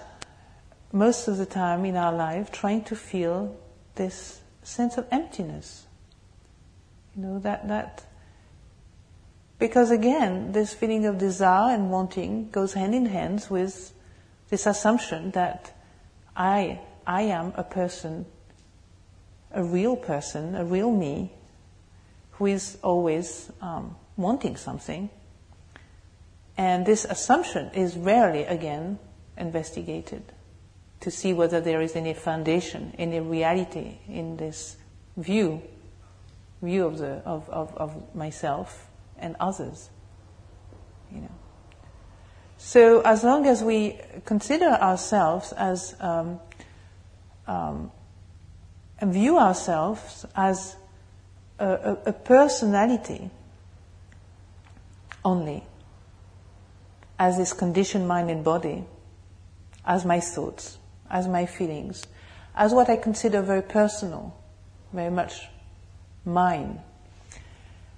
[0.93, 3.57] most of the time in our life trying to feel
[3.97, 5.87] this sense of emptiness.
[7.17, 8.05] You know, that, that,
[9.59, 13.93] because again, this feeling of desire and wanting goes hand in hand with
[14.49, 15.72] this assumption that
[16.37, 18.27] I, I am a person,
[19.51, 21.33] a real person, a real me,
[22.33, 25.11] who is always um, wanting something.
[26.57, 28.99] And this assumption is rarely, again,
[29.37, 30.23] investigated
[31.01, 34.77] to see whether there is any foundation, any reality in this
[35.17, 35.63] view,
[36.63, 39.91] view of, the, of, of, of myself and others.
[41.13, 41.42] You know.
[42.65, 46.39] So as long as we consider ourselves as um,
[47.47, 47.91] um,
[49.01, 50.77] and view ourselves as
[51.59, 53.31] a, a, a personality
[55.25, 55.67] only,
[57.19, 58.85] as this conditioned mind and body,
[59.85, 60.79] as my thoughts,
[61.11, 62.05] as my feelings,
[62.55, 64.39] as what I consider very personal,
[64.93, 65.49] very much
[66.25, 66.81] mine.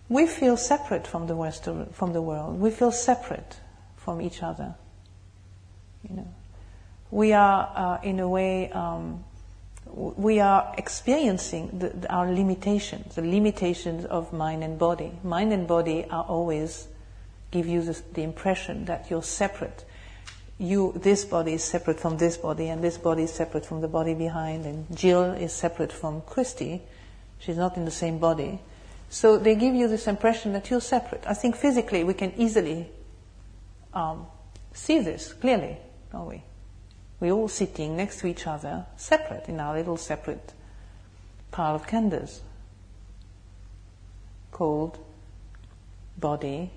[0.08, 2.58] We feel separate from the of, from the world.
[2.58, 3.58] We feel separate
[4.04, 4.74] from each other.
[6.08, 6.28] You know,
[7.10, 9.24] we are uh, in a way um,
[9.86, 15.12] we are experiencing the, the, our limitations, the limitations of mind and body.
[15.22, 16.88] Mind and body are always
[17.50, 19.84] give you the, the impression that you're separate
[20.58, 23.88] you, this body is separate from this body, and this body is separate from the
[23.88, 26.82] body behind, and Jill is separate from Christy.
[27.38, 28.60] She's not in the same body.
[29.10, 31.24] So they give you this impression that you're separate.
[31.26, 32.88] I think physically we can easily
[33.94, 34.26] um,
[34.72, 35.78] see this clearly,
[36.12, 36.42] don't we?
[37.20, 40.52] We're all sitting next to each other, separate in our little separate
[41.50, 42.40] pile of khandhas
[44.50, 44.98] called
[46.18, 46.70] body.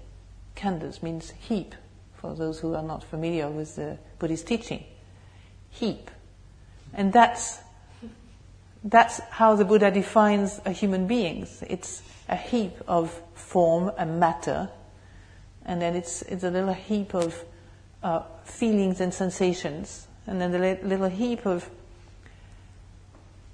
[0.55, 1.75] Khandhas means heap,
[2.15, 4.83] for those who are not familiar with the Buddhist teaching.
[5.69, 6.09] Heap.
[6.93, 7.59] And that's,
[8.83, 11.47] that's how the Buddha defines a human being.
[11.61, 14.69] It's a heap of form and matter,
[15.67, 17.43] and then it's, it's a little heap of
[18.01, 21.69] uh, feelings and sensations, and then a little heap of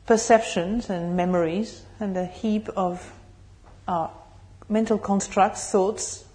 [0.05, 3.11] perceptions and memories, and a heap of
[3.87, 4.07] uh,
[4.69, 6.25] mental constructs, thoughts,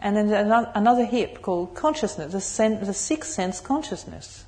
[0.00, 0.32] and then
[0.74, 4.44] another heap called consciousness, the, sen- the sixth sense consciousness.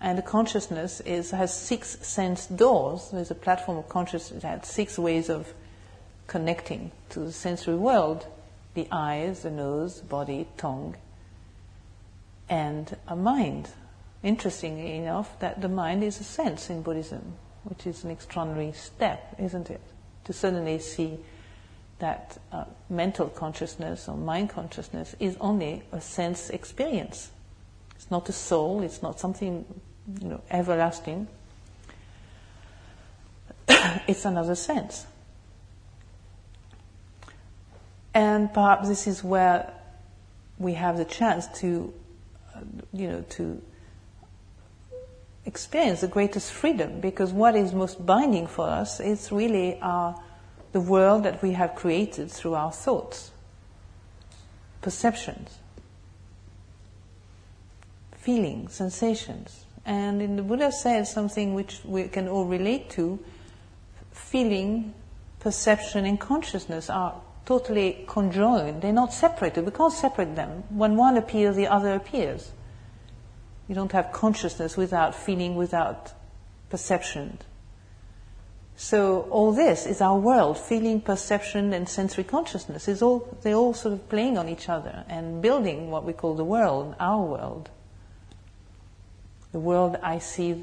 [0.00, 3.10] And the consciousness is, has six sense doors.
[3.12, 5.52] There's a platform of consciousness that has six ways of
[6.28, 8.26] connecting to the sensory world
[8.74, 10.94] the eyes, the nose, body, tongue,
[12.48, 13.68] and a mind.
[14.22, 19.34] Interestingly enough, that the mind is a sense in Buddhism, which is an extraordinary step,
[19.38, 19.80] isn't it?
[20.24, 21.18] To suddenly see
[21.98, 27.30] that uh, mental consciousness or mind consciousness is only a sense experience.
[27.96, 29.64] It's not a soul, it's not something
[30.20, 31.26] you know, everlasting.
[33.68, 35.06] it's another sense.
[38.18, 39.72] And perhaps this is where
[40.58, 41.94] we have the chance to,
[42.52, 42.58] uh,
[42.92, 43.62] you know, to
[45.46, 50.20] experience the greatest freedom because what is most binding for us is really our
[50.72, 53.30] the world that we have created through our thoughts,
[54.82, 55.58] perceptions,
[58.16, 59.64] feelings, sensations.
[59.86, 63.20] And in the Buddha says something which we can all relate to
[64.10, 64.92] feeling,
[65.38, 67.14] perception, and consciousness are
[67.48, 68.82] totally conjoined.
[68.82, 69.64] They're not separated.
[69.64, 70.64] We can't separate them.
[70.68, 72.52] When one appears, the other appears.
[73.66, 76.12] You don't have consciousness without feeling, without
[76.68, 77.38] perception.
[78.76, 82.86] So all this is our world, feeling, perception, and sensory consciousness.
[82.86, 86.34] Is all they're all sort of playing on each other and building what we call
[86.34, 87.70] the world, our world.
[89.52, 90.62] The world I see,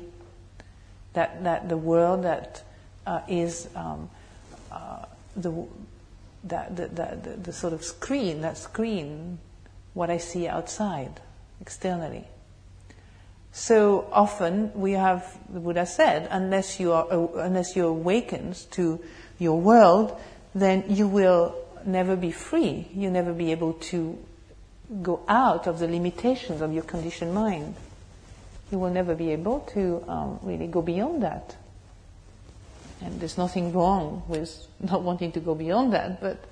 [1.14, 2.64] that that the world that
[3.08, 4.10] uh, is um,
[4.72, 5.06] uh,
[5.36, 5.52] the,
[6.46, 9.40] that, the, the, the, sort of screen, that screen,
[9.94, 11.22] what I see outside,
[11.60, 12.26] externally.
[13.52, 19.00] So often we have, the Buddha said, unless you are, uh, unless you awaken to
[19.40, 20.18] your world,
[20.54, 22.88] then you will never be free.
[22.94, 24.18] You'll never be able to
[25.02, 27.76] go out of the limitations of your conditioned mind.
[28.72, 31.56] you will never be able to um, really go beyond that.
[33.06, 36.44] And there's nothing wrong with not wanting to go beyond that, but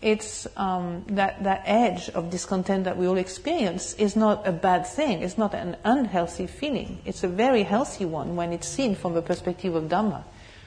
[0.00, 4.86] it's um, that that edge of discontent that we all experience is not a bad
[4.86, 5.22] thing.
[5.22, 7.00] It's not an unhealthy feeling.
[7.04, 10.22] It's a very healthy one when it's seen from the perspective of Dhamma.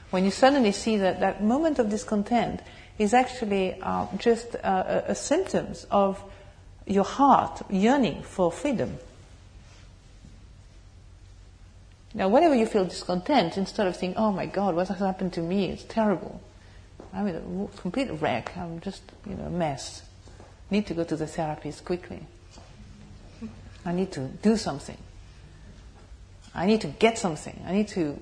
[0.09, 2.59] When you suddenly see that that moment of discontent
[2.99, 6.21] is actually uh, just a, a, a symptoms of
[6.85, 8.97] your heart yearning for freedom.
[12.13, 15.41] Now, whenever you feel discontent, instead of thinking, "Oh my God, what has happened to
[15.41, 15.69] me?
[15.69, 16.41] It's terrible,"
[17.13, 18.55] I'm a complete wreck.
[18.57, 20.03] I'm just, you know, a mess.
[20.69, 22.25] Need to go to the therapist quickly.
[23.85, 24.97] I need to do something.
[26.53, 27.63] I need to get something.
[27.65, 28.19] I need to,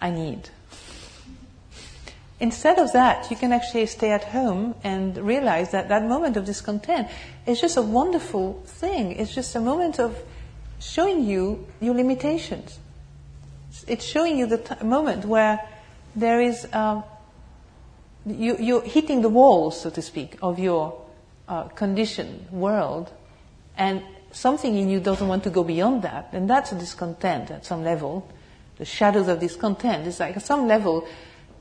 [0.00, 0.50] I need.
[2.40, 6.44] Instead of that, you can actually stay at home and realize that that moment of
[6.44, 7.08] discontent
[7.46, 9.12] is just a wonderful thing.
[9.12, 10.16] It's just a moment of
[10.82, 12.78] showing you your limitations.
[13.86, 15.60] It's showing you the t- moment where
[16.14, 17.04] there is um,
[18.26, 21.00] you, you're hitting the walls, so to speak, of your
[21.48, 23.10] uh, conditioned world,
[23.76, 27.64] and something in you doesn't want to go beyond that, and that's a discontent at
[27.64, 28.28] some level.
[28.78, 30.06] The shadows of discontent.
[30.06, 31.06] is like at some level,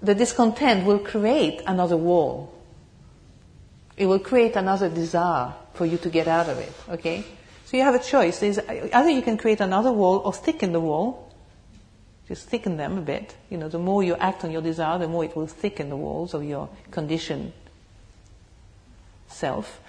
[0.01, 2.53] the discontent will create another wall.
[3.97, 7.23] It will create another desire for you to get out of it, okay?
[7.71, 8.39] So you have a choice.
[8.39, 11.31] There's, either you can create another wall or thicken the wall,
[12.27, 13.33] just thicken them a bit.
[13.49, 15.95] You know, the more you act on your desire, the more it will thicken the
[15.95, 17.53] walls of your conditioned
[19.29, 19.79] self.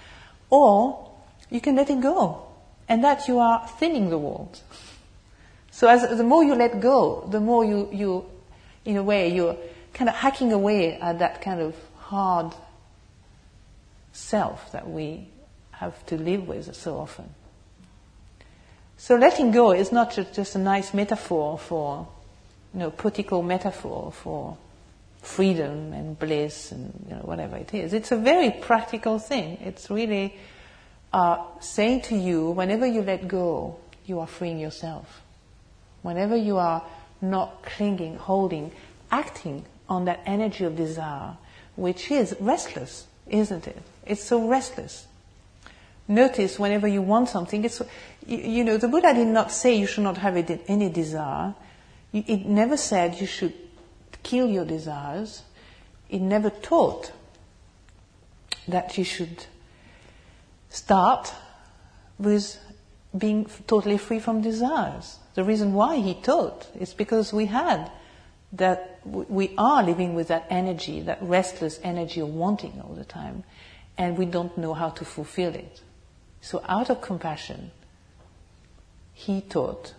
[0.49, 1.11] Or
[1.49, 2.43] you can let it go,
[2.87, 4.63] and that you are thinning the walls.
[5.71, 8.25] So as the more you let go, the more you, you
[8.85, 9.57] in a way, you're
[9.93, 12.53] kind of hacking away at that kind of hard
[14.13, 15.27] self that we
[15.71, 17.29] have to live with so often.
[18.97, 22.07] So letting go is not just a nice metaphor for
[22.73, 24.57] you know, poetical metaphor for
[25.21, 27.93] freedom and bliss and you know, whatever it is.
[27.93, 29.57] It's a very practical thing.
[29.61, 30.37] It's really
[31.11, 35.21] uh, saying to you, whenever you let go, you are freeing yourself.
[36.01, 36.83] Whenever you are
[37.21, 38.71] not clinging, holding,
[39.11, 41.37] acting on that energy of desire,
[41.75, 43.81] which is restless, isn't it?
[44.05, 45.07] It's so restless.
[46.07, 47.81] Notice whenever you want something, it's,
[48.27, 50.35] you, you know, the Buddha did not say you should not have
[50.67, 51.55] any desire.
[52.11, 53.53] It never said you should
[54.21, 55.43] kill your desires.
[56.09, 57.11] It never taught
[58.67, 59.45] that you should
[60.69, 61.33] start
[62.17, 62.59] with
[63.17, 65.17] being totally free from desires.
[65.35, 67.91] The reason why he taught is because we had
[68.53, 73.43] that we are living with that energy, that restless energy of wanting all the time,
[73.97, 75.81] and we don't know how to fulfill it.
[76.41, 77.71] So, out of compassion,
[79.13, 79.93] he taught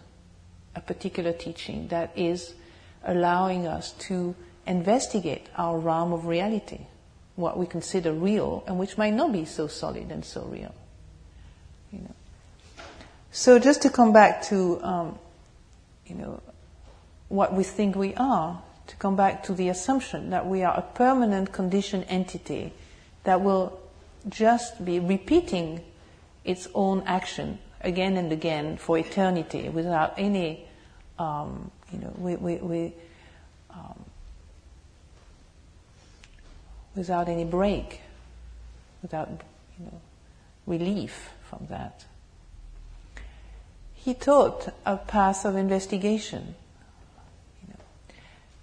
[0.75, 2.55] a particular teaching that is
[3.05, 4.35] allowing us to
[4.67, 6.81] investigate our realm of reality,
[7.37, 10.75] what we consider real and which might not be so solid and so real.
[11.93, 12.15] You know.
[13.31, 15.19] So just to come back to, um,
[16.07, 16.43] you know,
[17.29, 20.83] what we think we are, to come back to the assumption that we are a
[20.83, 22.73] permanent conditioned entity
[23.25, 23.81] that will
[24.29, 25.81] just be repeating
[26.45, 30.67] its own action again and again for eternity without any,
[31.19, 32.93] um, you know, we, we, we
[33.71, 34.05] um,
[36.95, 38.01] without any break,
[39.03, 39.29] without,
[39.79, 40.01] you know,
[40.67, 42.05] relief from that.
[43.95, 46.55] He taught a path of investigation.
[47.63, 47.85] You know.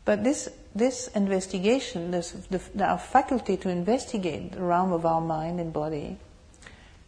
[0.06, 5.60] But this, this investigation, this, the, our faculty to investigate the realm of our mind
[5.60, 6.18] and body,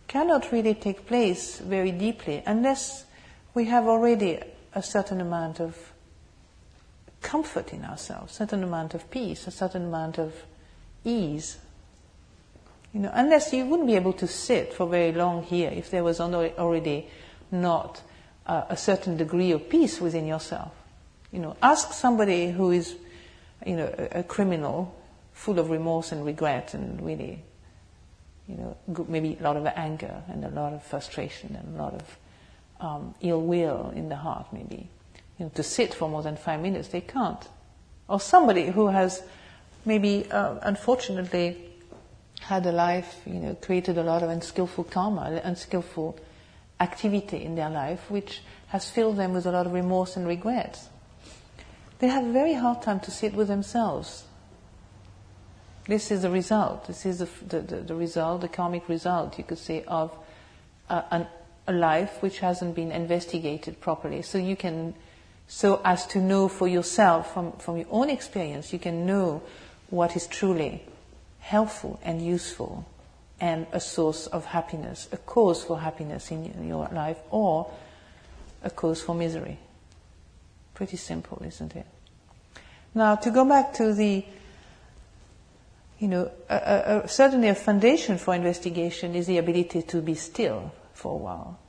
[0.07, 3.05] cannot really take place very deeply unless
[3.53, 4.39] we have already
[4.73, 5.93] a certain amount of
[7.21, 10.33] comfort in ourselves, a certain amount of peace, a certain amount of
[11.03, 11.57] ease.
[12.93, 16.03] You know, unless you wouldn't be able to sit for very long here if there
[16.03, 17.07] was already
[17.51, 18.01] not
[18.45, 20.71] uh, a certain degree of peace within yourself.
[21.31, 22.95] You know, ask somebody who is,
[23.65, 24.95] you know, a, a criminal,
[25.31, 27.43] full of remorse and regret and really
[28.47, 28.77] you know,
[29.07, 32.17] maybe a lot of anger and a lot of frustration and a lot of
[32.79, 34.89] um, ill will in the heart, maybe.
[35.39, 37.47] You know, to sit for more than five minutes, they can't.
[38.07, 39.23] Or somebody who has
[39.85, 41.69] maybe, uh, unfortunately,
[42.41, 46.19] had a life, you know, created a lot of unskillful karma, unskillful
[46.79, 50.89] activity in their life, which has filled them with a lot of remorse and regrets.
[51.99, 54.25] They have a very hard time to sit with themselves
[55.87, 56.87] this is the result.
[56.87, 60.15] This is the, the, the, the result, the karmic result, you could say, of
[60.89, 61.27] uh, an
[61.67, 64.21] a life which hasn't been investigated properly.
[64.21, 64.93] So you can,
[65.47, 69.41] so as to know for yourself from, from your own experience, you can know
[69.89, 70.83] what is truly
[71.39, 72.85] helpful and useful
[73.39, 77.69] and a source of happiness, a cause for happiness in your life, or
[78.63, 79.57] a cause for misery.
[80.73, 81.85] Pretty simple, isn't it?
[82.95, 84.25] Now, to go back to the,
[86.03, 90.73] you know, a, a, certainly a foundation for investigation is the ability to be still
[90.93, 91.59] for a while.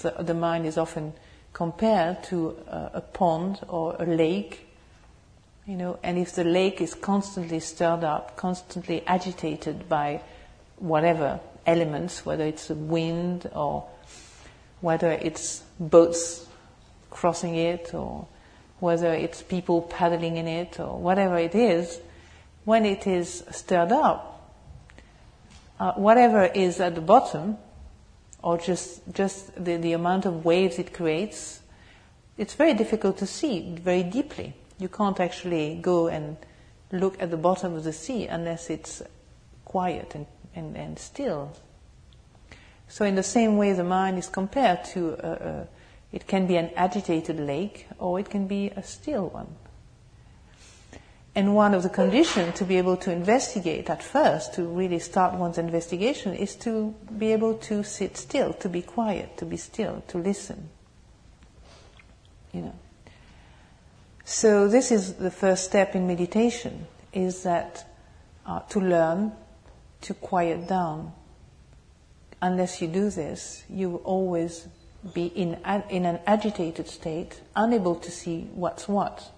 [0.00, 1.12] The, the, mind is often
[1.52, 4.66] compared to a, a pond or a lake,
[5.66, 10.22] you know, and if the lake is constantly stirred up, constantly agitated by
[10.78, 13.86] whatever elements, whether it's the wind or
[14.80, 16.46] whether it's boats
[17.10, 18.26] crossing it or
[18.80, 22.00] whether it's people paddling in it or whatever it is,
[22.64, 24.54] when it is stirred up,
[25.80, 27.58] uh, whatever is at the bottom,
[28.42, 31.60] or just just the, the amount of waves it creates,
[32.36, 34.54] it's very difficult to see very deeply.
[34.78, 36.36] You can't actually go and
[36.90, 39.02] look at the bottom of the sea unless it's
[39.64, 41.52] quiet and, and, and still.
[42.88, 45.68] So, in the same way, the mind is compared to a, a
[46.12, 49.56] it can be an agitated lake or it can be a still one.
[51.34, 55.34] And one of the conditions to be able to investigate at first, to really start
[55.34, 60.02] one's investigation, is to be able to sit still, to be quiet, to be still,
[60.08, 60.68] to listen.
[62.52, 62.74] You know.
[64.24, 67.88] So this is the first step in meditation, is that
[68.44, 69.32] uh, to learn
[70.02, 71.12] to quiet down.
[72.42, 74.66] Unless you do this, you will always
[75.14, 75.58] be in,
[75.88, 79.30] in an agitated state, unable to see what's what.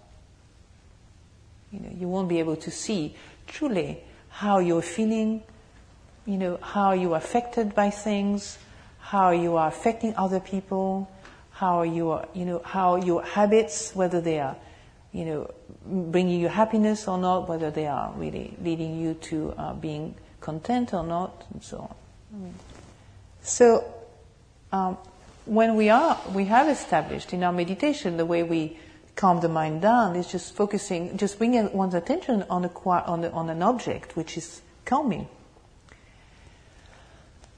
[1.74, 3.16] You know, you won't be able to see
[3.48, 3.98] truly
[4.28, 5.42] how you're feeling,
[6.24, 8.58] you know, how you are affected by things,
[9.00, 11.10] how you are affecting other people,
[11.50, 14.56] how you are, you know, how your habits, whether they are,
[15.12, 15.50] you know,
[15.84, 20.94] bringing you happiness or not, whether they are really leading you to uh, being content
[20.94, 22.54] or not, and so on.
[23.42, 23.84] So,
[24.70, 24.96] um,
[25.44, 28.78] when we are, we have established in our meditation the way we
[29.16, 33.50] calm the mind down is just focusing, just bringing one's attention on, a, on, on
[33.50, 35.28] an object which is calming.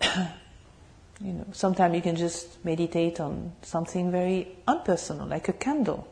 [0.02, 6.06] you know, sometimes you can just meditate on something very unpersonal, like a candle.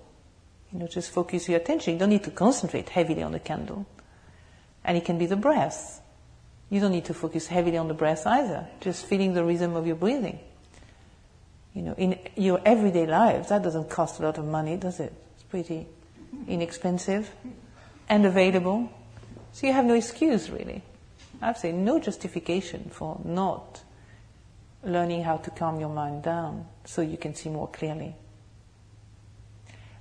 [0.73, 1.95] You know, just focus your attention.
[1.95, 3.87] You don't need to concentrate heavily on the candle.
[4.85, 6.01] And it can be the breath.
[6.71, 8.67] You don't need to focus heavily on the breath either.
[8.81, 10.41] Just feeling the rhythm of your breathing
[11.75, 15.13] you know, in your everyday life, that doesn't cost a lot of money, does it?
[15.55, 15.87] Pretty
[16.49, 17.31] inexpensive
[18.09, 18.91] and available.
[19.53, 20.83] So you have no excuse, really.
[21.41, 23.85] I'd say no justification for not
[24.83, 28.17] learning how to calm your mind down so you can see more clearly.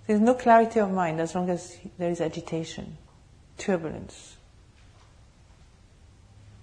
[0.07, 2.97] There's no clarity of mind as long as there is agitation,
[3.59, 4.37] turbulence,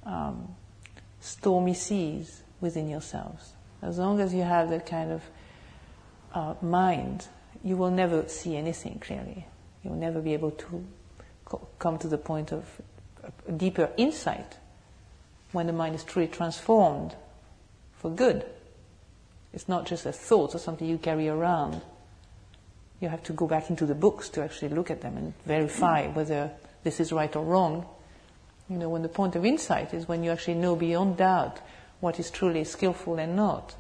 [0.05, 0.57] um,
[1.21, 3.53] stormy seas within yourselves.
[3.83, 5.23] As long as you have that kind of
[6.35, 7.29] uh, mind,
[7.63, 9.47] you will never see anything clearly.
[9.83, 10.85] You will never be able to
[11.45, 12.65] co- come to the point of
[13.57, 14.59] deeper insight
[15.53, 17.15] when the mind is truly transformed
[17.95, 18.45] for good.
[19.53, 21.81] It's not just a thought or something you carry around.
[23.01, 26.07] You have to go back into the books to actually look at them and verify
[26.07, 26.15] mm.
[26.15, 26.51] whether
[26.85, 27.87] this is right or wrong.
[28.69, 31.59] You know, when the point of insight is when you actually know beyond doubt
[31.99, 33.75] what is truly skillful and not.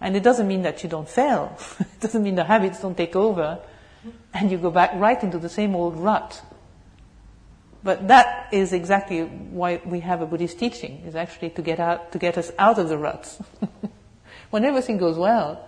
[0.00, 1.56] And it doesn't mean that you don't fail.
[1.80, 3.58] it doesn't mean the habits don't take over
[4.34, 6.42] and you go back right into the same old rut.
[7.82, 12.12] But that is exactly why we have a Buddhist teaching, is actually to get out,
[12.12, 13.40] to get us out of the ruts.
[14.50, 15.66] when everything goes well,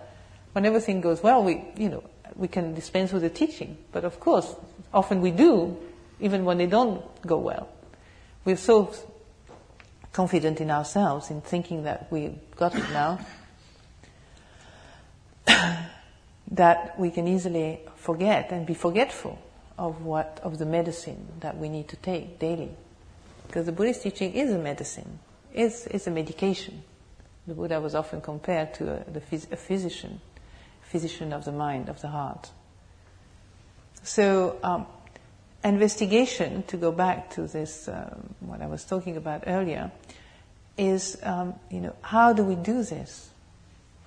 [0.51, 2.03] when everything goes well, we, you know,
[2.35, 3.77] we can dispense with the teaching.
[3.91, 4.53] But of course,
[4.93, 5.77] often we do,
[6.19, 7.69] even when they don't go well.
[8.43, 8.93] We're so
[10.11, 13.19] confident in ourselves in thinking that we've got it now
[16.51, 19.39] that we can easily forget and be forgetful
[19.77, 22.71] of what of the medicine that we need to take daily.
[23.47, 25.19] Because the buddhist teaching is a medicine.
[25.53, 26.83] Is is a medication.
[27.47, 29.21] The buddha was often compared to a, the,
[29.51, 30.21] a physician
[30.89, 32.49] physician of the mind of the heart.
[34.03, 34.87] So um,
[35.63, 39.91] investigation, to go back to this, um, what I was talking about earlier,
[40.77, 43.28] is, um, you know, how do we do this?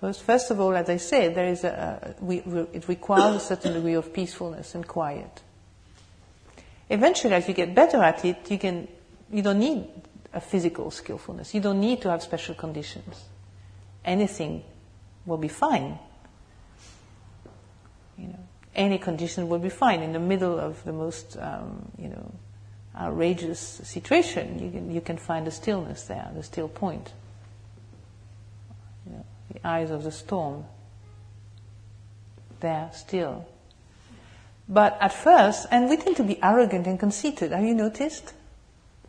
[0.03, 2.39] First, first of all, as I said, there is a, we,
[2.73, 5.43] it requires a certain degree of peacefulness and quiet.
[6.91, 8.89] Eventually, as you get better at it, you can,
[9.31, 9.87] you don't need
[10.33, 11.55] a physical skillfulness.
[11.55, 13.27] You don't need to have special conditions.
[14.05, 14.65] Anything
[15.25, 16.01] will be fine.
[18.19, 18.41] You know,
[18.75, 20.03] any condition will be fine.
[20.03, 22.33] In the middle of the most, um, you know,
[22.97, 27.13] outrageous situation, you can, you can find a stillness there, the still point.
[29.65, 30.65] Eyes of the storm.
[32.61, 33.47] There, still.
[34.69, 38.33] But at first, and we tend to be arrogant and conceited, have you noticed?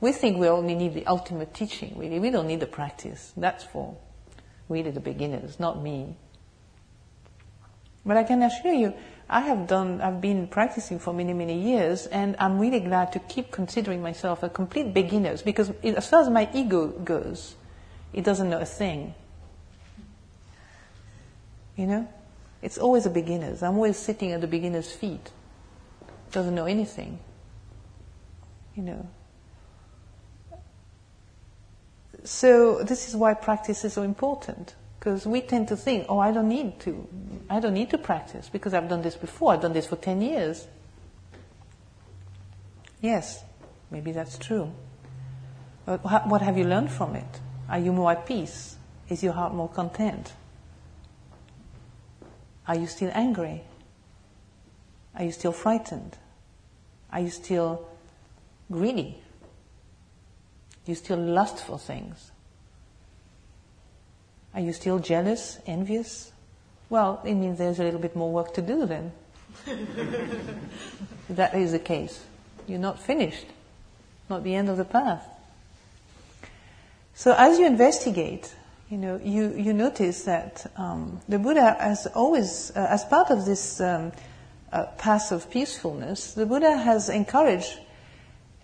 [0.02, 2.20] We think we only need the ultimate teaching, really.
[2.20, 3.32] We don't need the practice.
[3.38, 3.96] That's for
[4.68, 6.16] really the beginners, not me.
[8.06, 8.94] But I can assure you,
[9.30, 13.20] I have done, I've been practicing for many, many years, and I'm really glad to
[13.20, 17.56] keep considering myself a complete beginner because as far as my ego goes,
[18.12, 19.16] it doesn't know a thing.
[21.76, 22.08] You know?
[22.62, 23.62] It's always a beginner's.
[23.64, 25.32] I'm always sitting at the beginner's feet.
[26.32, 27.20] Doesn't know anything.
[28.76, 29.10] You know?
[32.24, 34.76] So this is why practice is so important.
[34.98, 37.08] Because we tend to think, oh, I don't need to,
[37.50, 39.52] I don't need to practice because I've done this before.
[39.54, 40.66] I've done this for 10 years.
[43.02, 43.44] Yes,
[43.92, 44.72] maybe that's true.
[45.86, 47.42] But what have you learned from it?
[47.68, 48.78] Are you more at peace?
[49.10, 50.32] Is your heart more content?
[52.68, 53.64] Are you still angry?
[55.16, 56.18] Are you still frightened?
[57.12, 57.88] Are you still
[58.72, 59.18] greedy?
[60.86, 62.32] Do you still lust for things?
[64.54, 66.32] Are you still jealous, envious?
[66.90, 69.12] Well, it means there's a little bit more work to do then.
[71.30, 72.24] that is the case.
[72.68, 73.46] You're not finished,
[74.30, 75.28] not the end of the path.
[77.14, 78.54] So as you investigate,
[78.94, 83.44] you know, you, you notice that um, the Buddha has always, uh, as part of
[83.44, 84.12] this um,
[84.72, 87.80] uh, path of peacefulness, the Buddha has encouraged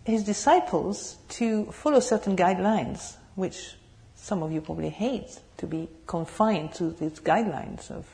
[0.05, 3.73] his disciples to follow certain guidelines, which
[4.13, 8.05] some of you probably hate to be confined to these guidelines of,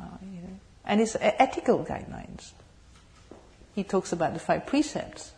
[0.00, 2.50] uh, you know, and it's ethical guidelines.
[3.76, 5.30] He talks about the five precepts,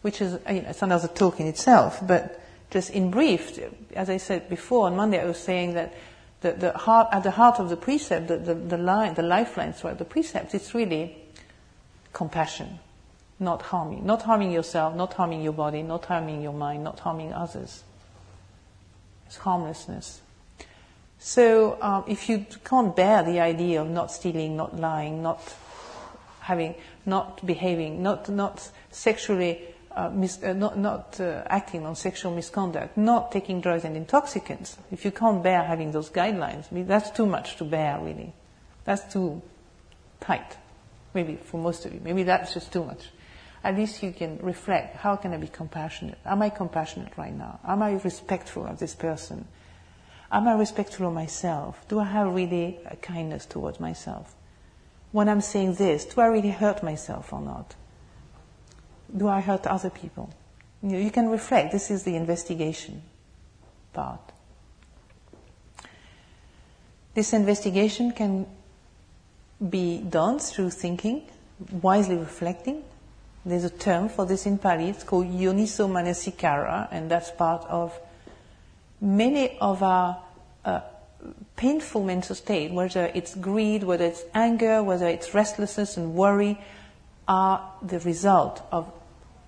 [0.00, 2.40] which is, you know, it's another talk in itself, but
[2.70, 3.58] just in brief,
[3.94, 5.94] as I said before on Monday, I was saying that
[6.40, 9.72] the, the heart, at the heart of the precept, the, the, the line, the lifeline
[9.72, 11.16] throughout the precepts, it's really
[12.12, 12.78] compassion,
[13.38, 17.32] not harming, not harming yourself, not harming your body, not harming your mind, not harming
[17.32, 17.84] others.
[19.26, 20.20] It's harmlessness.
[21.18, 25.40] So um, if you can't bear the idea of not stealing, not lying, not
[26.40, 29.62] having, not behaving, not not sexually,
[29.96, 34.76] uh, mis- uh, not not uh, acting on sexual misconduct, not taking drugs and intoxicants,
[34.92, 38.34] if you can't bear having those guidelines, I mean, that's too much to bear, really.
[38.84, 39.40] That's too
[40.20, 40.56] tight.
[41.14, 43.08] Maybe for most of you, maybe that's just too much.
[43.64, 46.18] At least you can reflect: How can I be compassionate?
[46.26, 47.58] Am I compassionate right now?
[47.66, 49.48] Am I respectful of this person?
[50.30, 51.86] Am I respectful of myself?
[51.88, 54.34] Do I have really a kindness towards myself?
[55.12, 57.74] When I'm saying this, do I really hurt myself or not?
[59.14, 60.30] Do I hurt other people?
[60.82, 61.72] You, you can reflect.
[61.72, 63.02] This is the investigation
[63.92, 64.20] part.
[67.14, 68.46] This investigation can
[69.70, 71.22] be done through thinking,
[71.80, 72.84] wisely reflecting.
[73.46, 74.90] There's a term for this in Pali.
[74.90, 77.98] It's called yoniso manasikara, and that's part of
[79.00, 80.22] many of our
[80.64, 80.80] uh,
[81.56, 86.58] painful mental state, whether it's greed, whether it's anger, whether it's restlessness and worry,
[87.28, 88.92] are the result of,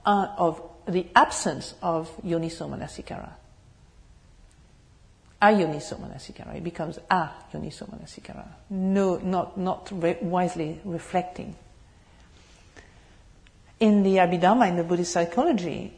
[0.05, 3.31] uh, of the absence of yoniso manasikara.
[5.41, 6.57] Ayoniso manasikara.
[6.57, 8.47] It becomes a yoniso manasikara.
[8.71, 11.55] No, not, not re- wisely reflecting.
[13.81, 15.97] In the Abhidhamma, in the Buddhist psychology,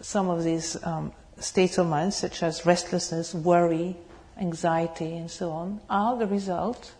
[0.00, 3.96] some of these um, states of mind, such as restlessness, worry,
[4.38, 6.92] anxiety, and so on, are the result,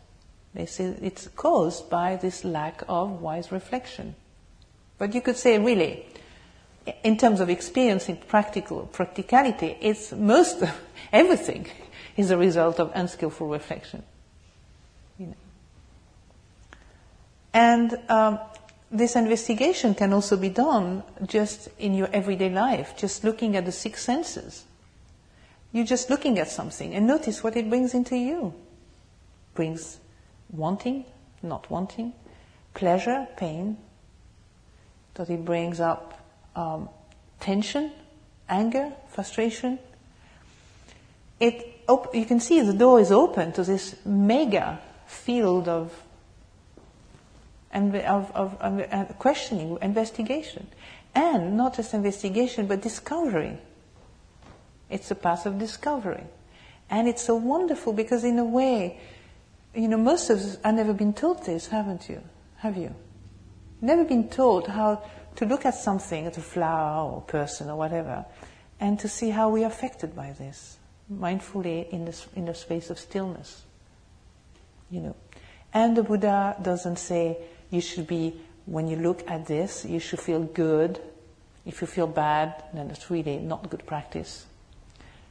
[0.54, 4.14] they say it's caused by this lack of wise reflection.
[4.96, 6.06] But you could say, really,
[7.02, 10.62] in terms of experiencing practical practicality, it's most
[11.12, 11.66] everything
[12.16, 14.02] is a result of unskillful reflection.
[15.18, 15.34] You know.
[17.52, 18.38] And um,
[18.90, 23.72] this investigation can also be done just in your everyday life, just looking at the
[23.72, 24.64] six senses.
[25.72, 28.54] You're just looking at something and notice what it brings into you.
[29.54, 29.98] Brings
[30.52, 31.04] wanting,
[31.42, 32.12] not wanting,
[32.74, 33.78] pleasure, pain.
[35.14, 36.23] Does it brings up
[36.56, 36.88] um,
[37.40, 37.92] tension,
[38.48, 39.78] anger, frustration?
[41.40, 45.92] It op- you can see the door is open to this mega field of
[47.74, 50.68] and of, of, of uh, questioning, investigation.
[51.14, 53.58] And not just investigation, but discovery.
[54.88, 56.22] It's a path of discovery.
[56.88, 59.00] And it's so wonderful because, in a way,
[59.74, 62.22] you know, most of us have never been taught this, haven't you?
[62.58, 62.94] Have you?
[63.80, 65.02] Never been taught how
[65.36, 68.24] to look at something, at a flower or person or whatever,
[68.80, 70.78] and to see how we are affected by this,
[71.12, 73.62] mindfully in the, in the space of stillness.
[74.90, 75.16] You know.
[75.72, 77.38] And the Buddha doesn't say
[77.70, 81.00] you should be, when you look at this, you should feel good.
[81.66, 84.46] If you feel bad, then it's really not good practice.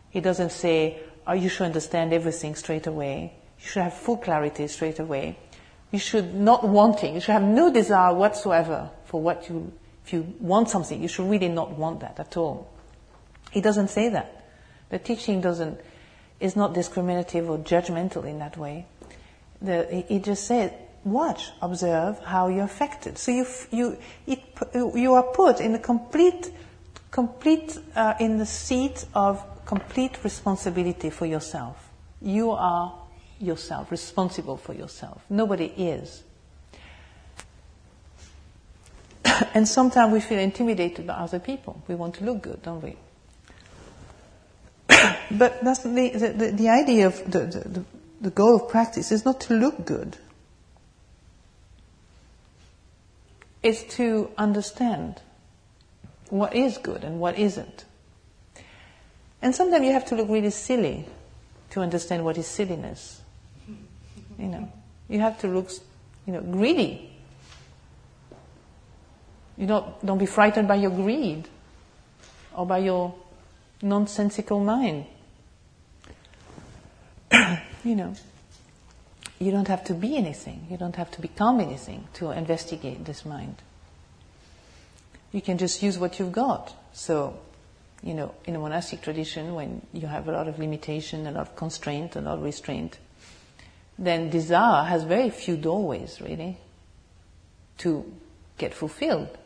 [0.10, 3.34] He doesn't say, oh, you should understand everything straight away.
[3.60, 5.38] You should have full clarity straight away.
[5.92, 9.72] You should not wanting, you should have no desire whatsoever for what you,
[10.06, 12.70] if you want something, you should really not want that at all.
[13.52, 14.46] He doesn't say that.
[14.90, 15.80] The teaching doesn't,
[16.40, 18.86] is not discriminative or judgmental in that way.
[19.62, 23.18] The, he just said, watch, observe how you're affected.
[23.18, 23.98] So you, you,
[24.28, 24.40] it,
[24.74, 26.52] you are put in a complete,
[27.12, 31.90] complete, uh, in the seat of complete responsibility for yourself.
[32.22, 32.94] You are
[33.40, 35.24] yourself, responsible for yourself.
[35.30, 36.24] Nobody is.
[39.54, 41.82] and sometimes we feel intimidated by other people.
[41.88, 42.96] We want to look good, don't we?
[45.32, 47.84] but that's the, the, the, idea of the, the,
[48.22, 50.18] the goal of practice is not to look good.
[53.62, 55.22] It's to understand
[56.30, 57.86] what is good and what isn't.
[59.42, 61.06] And sometimes you have to look really silly
[61.72, 63.22] to understand what is silliness.
[64.38, 64.72] You know,
[65.08, 65.70] you have to look,
[66.26, 67.13] you know, greedy.
[69.58, 71.48] You don't, don't be frightened by your greed
[72.56, 73.16] or by your
[73.82, 75.06] nonsensical mind.
[77.84, 78.16] you know,
[79.40, 80.68] you don't have to be anything.
[80.70, 83.56] You don't have to become anything to investigate this mind.
[85.32, 86.74] You can just use what you've got.
[86.94, 87.40] So,
[88.04, 91.42] you know, in a monastic tradition, when you have a lot of limitation, a lot
[91.42, 92.98] of constraint, a lot of restraint,
[93.98, 96.58] then desire has very few doorways, really,
[97.80, 98.12] to
[98.58, 99.38] get fulfilled.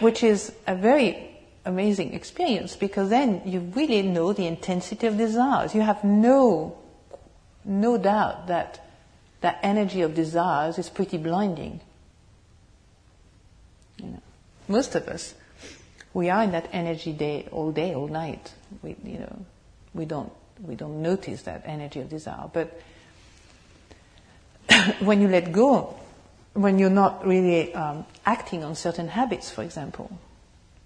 [0.00, 1.30] Which is a very
[1.64, 5.74] amazing experience because then you really know the intensity of desires.
[5.74, 6.78] You have no,
[7.64, 8.80] no doubt that
[9.40, 11.80] that energy of desires is pretty blinding.
[13.98, 14.22] You know,
[14.68, 15.34] most of us,
[16.14, 18.52] we are in that energy day all day, all night.
[18.82, 19.44] We, you know,
[19.92, 20.32] we don't
[20.62, 22.48] we don't notice that energy of desire.
[22.52, 22.80] But
[25.00, 25.94] when you let go,
[26.54, 30.10] when you're not really um, acting on certain habits, for example,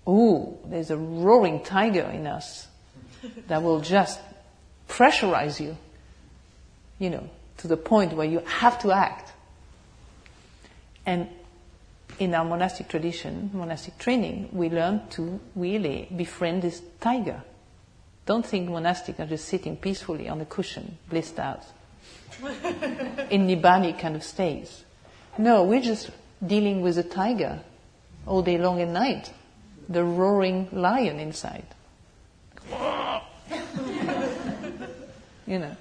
[0.07, 2.67] oh, there's a roaring tiger in us
[3.47, 4.21] that will just
[4.89, 5.77] pressurize you,
[6.99, 7.29] you know,
[7.59, 9.33] to the point where you have to act.
[11.05, 11.29] And
[12.19, 17.43] in our monastic tradition, monastic training, we learn to really befriend this tiger.
[18.27, 21.65] Don't think monastic are just sitting peacefully on a cushion, blissed out,
[23.31, 24.85] in nibbani kind of states.
[25.39, 26.11] No, we're just
[26.47, 27.61] dealing with a tiger
[28.27, 29.33] all day long and night,
[29.89, 31.67] the roaring lion inside.
[35.47, 35.77] you know.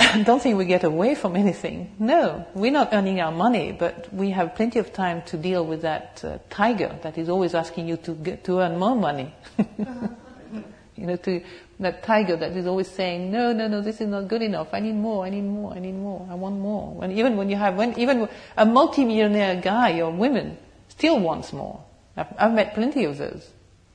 [0.24, 1.92] don't think we get away from anything.
[1.98, 5.82] No, we're not earning our money, but we have plenty of time to deal with
[5.82, 9.34] that uh, tiger that is always asking you to get, to earn more money.
[10.96, 11.42] you know, to
[11.80, 14.68] that tiger that is always saying, "No, no, no, this is not good enough.
[14.72, 15.24] I need more.
[15.24, 15.72] I need more.
[15.72, 16.26] I need more.
[16.30, 20.56] I want more." When even when you have when even a multimillionaire guy or woman
[20.88, 21.82] still wants more.
[22.16, 23.50] I've, I've met plenty of those.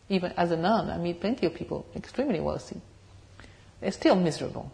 [0.09, 2.81] Even as a nun, I meet plenty of people extremely wealthy.
[3.81, 4.71] They're still miserable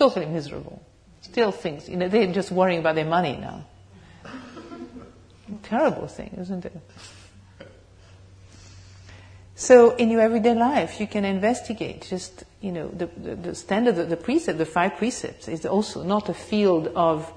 [0.00, 0.82] totally miserable.
[1.20, 3.66] Still things, you know, they're just worrying about their money now.
[5.62, 6.72] Terrible thing, isn't it?
[9.60, 13.96] So in your everyday life, you can investigate just, you know, the, the, the standard,
[13.96, 17.30] the, the precept, the five precepts is also not a field of,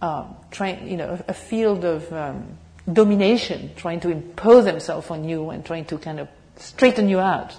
[0.00, 2.56] um, trying, you know, a, field of um,
[2.90, 7.52] domination, trying to impose themselves on you and trying to kind of straighten you out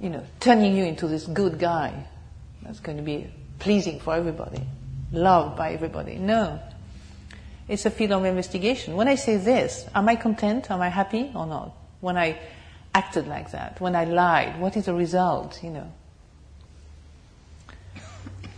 [0.00, 2.06] you know, turning you into this good guy
[2.62, 4.62] that's going to be pleasing for everybody,
[5.12, 6.16] loved by everybody.
[6.16, 6.58] No.
[7.70, 8.96] It's a field of investigation.
[8.96, 10.70] When I say this, am I content?
[10.70, 11.76] Am I happy or not?
[12.00, 12.38] When I
[12.94, 15.92] acted like that, when I lied, what is the result, you know?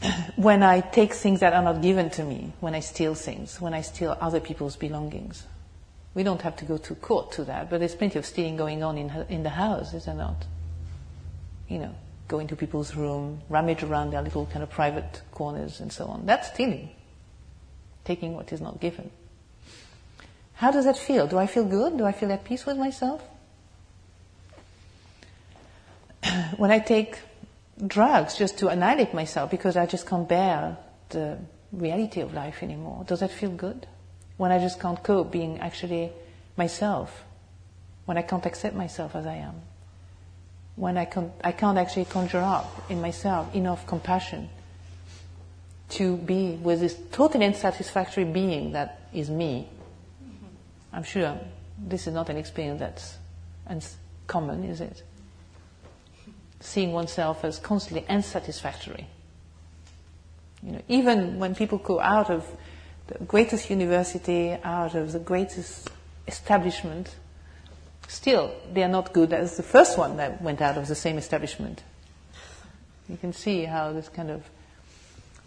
[0.36, 3.74] when I take things that are not given to me, when I steal things, when
[3.74, 5.44] I steal other people's belongings.
[6.14, 8.82] We don't have to go to court to that, but there's plenty of stealing going
[8.82, 10.46] on in, in the house, is there not?
[11.72, 11.94] you know,
[12.28, 16.26] go into people's room, rummage around their little kind of private corners and so on.
[16.26, 16.90] That's stealing.
[18.04, 19.10] Taking what is not given.
[20.54, 21.26] How does that feel?
[21.26, 21.98] Do I feel good?
[21.98, 23.22] Do I feel at peace with myself?
[26.56, 27.18] when I take
[27.84, 30.76] drugs just to annihilate myself because I just can't bear
[31.08, 31.38] the
[31.72, 33.86] reality of life anymore, does that feel good?
[34.36, 36.12] When I just can't cope being actually
[36.56, 37.24] myself,
[38.04, 39.62] when I can't accept myself as I am,
[40.76, 44.48] when I can't, I can't actually conjure up in myself enough compassion
[45.92, 49.68] to be with this totally unsatisfactory being that is me.
[50.92, 51.38] I'm sure
[51.78, 55.02] this is not an experience that's common, is it?
[56.60, 59.06] Seeing oneself as constantly unsatisfactory.
[60.62, 62.46] You know, even when people go out of
[63.08, 65.90] the greatest university, out of the greatest
[66.26, 67.16] establishment,
[68.08, 71.18] still they are not good as the first one that went out of the same
[71.18, 71.82] establishment.
[73.08, 74.48] You can see how this kind of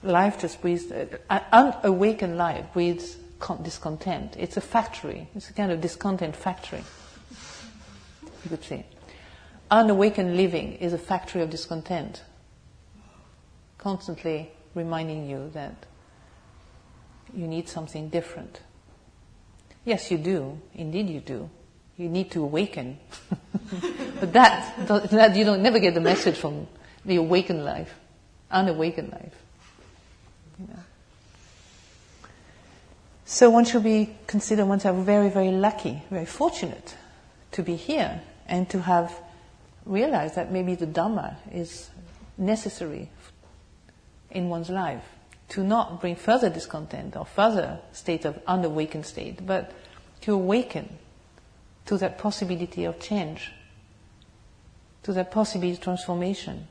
[0.05, 1.05] life just breeds, uh,
[1.51, 3.17] unawakened life breeds
[3.61, 4.35] discontent.
[4.37, 5.27] It's a factory.
[5.35, 6.83] It's a kind of discontent factory.
[8.43, 8.85] You could say.
[9.69, 12.23] Unawakened living is a factory of discontent.
[13.77, 15.75] Constantly reminding you that
[17.33, 18.61] you need something different.
[19.83, 20.59] Yes, you do.
[20.73, 21.49] Indeed, you do.
[21.97, 22.99] You need to awaken.
[24.19, 26.67] but that, that you don't never get the message from
[27.05, 27.93] the awakened life,
[28.51, 29.33] unawakened life.
[33.25, 36.95] So one should be consider oneself very, very lucky, very fortunate
[37.51, 39.13] to be here and to have
[39.85, 41.89] realized that maybe the Dhamma is
[42.37, 43.09] necessary
[44.29, 45.03] in one's life
[45.49, 49.71] to not bring further discontent or further state of unawakened state, but
[50.21, 50.97] to awaken
[51.85, 53.51] to that possibility of change,
[55.03, 56.67] to that possibility of transformation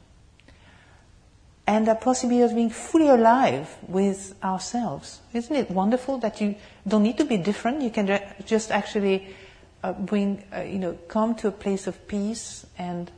[1.67, 5.21] and the possibility of being fully alive with ourselves.
[5.33, 6.57] Isn't it wonderful that you
[6.87, 7.81] don't need to be different?
[7.81, 9.35] You can just actually
[9.83, 13.11] uh, bring, uh, you know, come to a place of peace and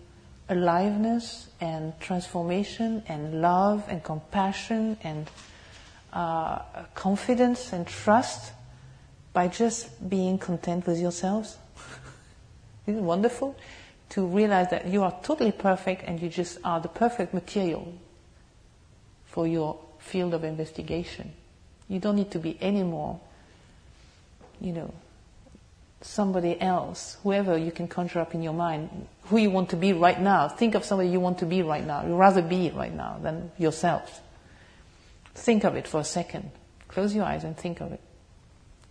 [0.49, 5.29] aliveness and transformation and love and compassion and
[6.13, 6.61] uh,
[6.95, 8.53] confidence and trust
[9.33, 11.59] by just being content with yourselves.
[12.87, 13.57] Isn't it wonderful
[14.11, 17.93] to realize that you are totally perfect and you just are the perfect material
[19.37, 21.31] for your field of investigation.
[21.89, 23.21] You don't need to be any more,
[24.63, 24.95] you know,
[26.01, 29.93] somebody else, whoever you can conjure up in your mind, who you want to be
[29.93, 30.49] right now.
[30.49, 32.07] Think of somebody you want to be right now.
[32.07, 34.23] You'd rather be right now than yourself.
[35.35, 36.51] Think of it for a second.
[36.89, 38.01] Close your eyes and think of it.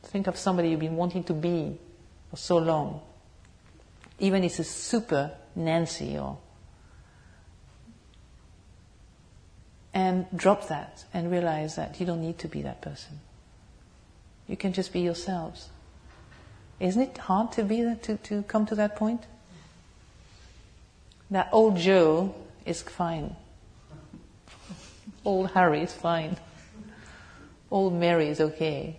[0.04, 1.76] Think of somebody you've been wanting to be
[2.30, 3.02] for so long.
[4.20, 6.38] Even if it's a super Nancy or
[9.96, 13.22] and drop that and realize that you don't need to be that person.
[14.46, 15.70] You can just be yourselves.
[16.82, 19.22] Isn't it hard to be that, to, to come to that point?
[21.32, 22.36] That old Joe
[22.66, 23.38] is fine.
[25.24, 26.38] Old Harry is fine.
[27.72, 28.98] Old Mary is okay.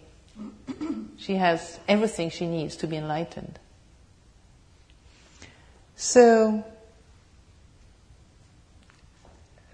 [1.19, 3.59] She has everything she needs to be enlightened.
[5.95, 6.65] So,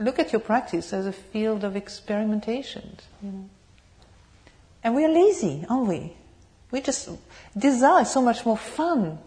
[0.02, 2.98] look at your practice as a field of experimentation.
[3.22, 3.50] You know.
[4.84, 6.12] And we are lazy, aren't we?
[6.70, 7.08] We just
[7.56, 9.18] desire so much more fun.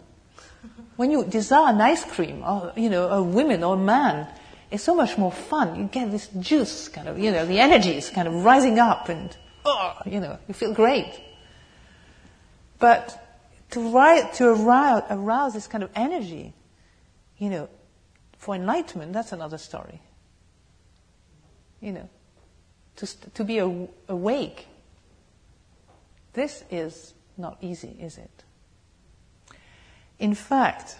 [0.95, 4.27] When you desire an ice cream, or you know, a woman or a man,
[4.71, 5.75] it's so much more fun.
[5.75, 9.09] You get this juice, kind of, you know, the energy is kind of rising up,
[9.09, 11.19] and oh, you know, you feel great.
[12.79, 13.21] But
[13.71, 16.53] to, ri- to arouse, arouse this kind of energy,
[17.37, 17.69] you know,
[18.37, 20.01] for enlightenment, that's another story
[21.85, 22.09] you know,
[22.95, 24.67] to, to be awake.
[26.33, 28.43] This is not easy, is it?
[30.17, 30.97] In fact,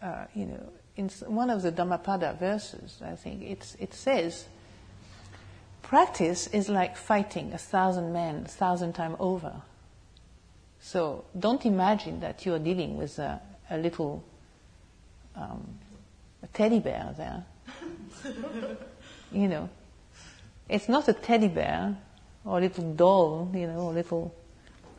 [0.00, 4.46] uh, you know, in one of the Dhammapada verses, I think it says,
[5.82, 9.62] practice is like fighting a thousand men, a thousand times over.
[10.80, 14.22] So don't imagine that you are dealing with a, a little
[15.34, 15.78] um,
[16.44, 17.44] a teddy bear there.
[19.32, 19.68] you know,
[20.68, 21.96] it's not a teddy bear
[22.44, 24.34] or a little doll, you know, a little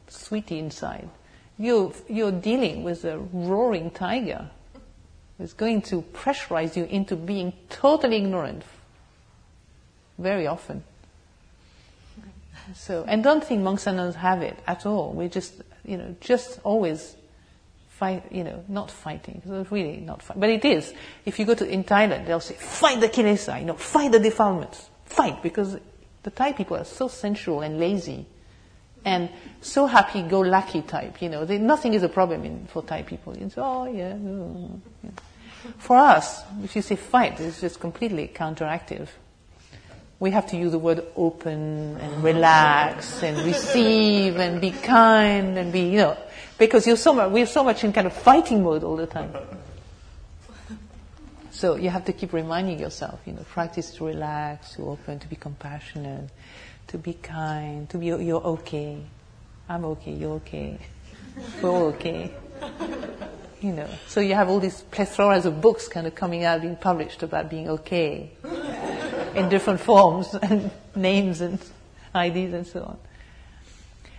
[0.07, 1.09] sweetie inside.
[1.57, 4.49] You're, you're dealing with a roaring tiger
[5.37, 8.63] who's going to pressurize you into being totally ignorant
[10.17, 10.83] very often.
[12.73, 15.11] So, and don't think monks and nuns have it at all.
[15.13, 15.53] We're just,
[15.83, 17.15] you know, just always
[17.89, 19.41] fight, you know, not fighting.
[19.45, 20.41] It's really not fighting.
[20.41, 20.93] But it is.
[21.25, 24.19] If you go to, in Thailand, they'll say, fight the kilesa, you know, fight the
[24.19, 25.77] defilements fight because
[26.23, 28.25] the Thai people are so sensual and lazy
[29.05, 29.29] and
[29.61, 31.21] so happy-go-lucky type.
[31.21, 33.33] You know, they, nothing is a problem in, for Thai people.
[33.33, 34.17] It's oh yeah,
[35.03, 35.11] yeah.
[35.77, 39.07] For us, if you say fight, it's just completely counteractive.
[40.19, 45.73] We have to use the word open and relax and receive and be kind and
[45.73, 46.17] be, you know,
[46.57, 49.33] because you're so much, we're so much in kind of fighting mode all the time.
[51.55, 55.27] So you have to keep reminding yourself, you know, practice to relax, to open, to
[55.29, 56.29] be compassionate,
[56.87, 59.01] to be kind, to be, you're okay.
[59.69, 60.77] I'm okay, you're okay.
[61.61, 62.33] We're okay.
[63.61, 66.75] You know, so you have all these plethoras of books kind of coming out, being
[66.75, 68.31] published about being okay
[69.33, 71.57] in different forms and names and
[72.13, 72.97] IDs and so on.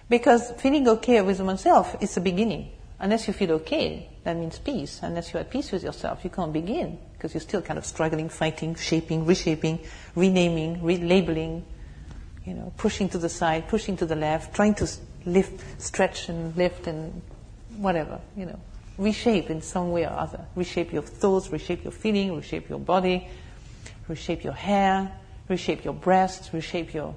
[0.08, 2.70] Because feeling okay with oneself is the beginning.
[2.98, 5.00] Unless you feel okay, that means peace.
[5.02, 8.28] Unless you're at peace with yourself, you can't begin because you're still kind of struggling,
[8.28, 9.80] fighting, shaping, reshaping,
[10.14, 11.64] renaming, relabeling,
[12.44, 14.88] you know, pushing to the side, pushing to the left, trying to
[15.24, 17.20] lift, stretch and lift and
[17.78, 18.60] whatever, you know,
[18.96, 20.46] reshape in some way or other.
[20.54, 23.26] Reshape your thoughts, reshape your feeling, reshape your body,
[24.06, 25.10] reshape your hair,
[25.48, 27.12] reshape your breasts, reshape your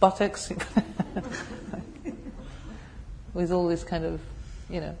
[0.00, 0.50] buttocks.
[3.32, 4.20] With all this kind of,
[4.68, 4.96] you know,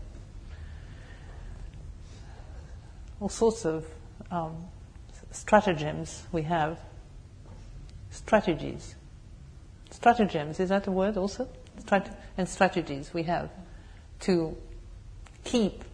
[3.20, 3.84] all sorts of
[4.32, 4.56] um,
[5.30, 6.78] stratagems we have.
[8.10, 8.94] Strategies.
[9.90, 11.48] Stratagems, is that a word also?
[11.80, 13.50] Strat- and strategies we have
[14.20, 14.56] to
[15.44, 15.84] keep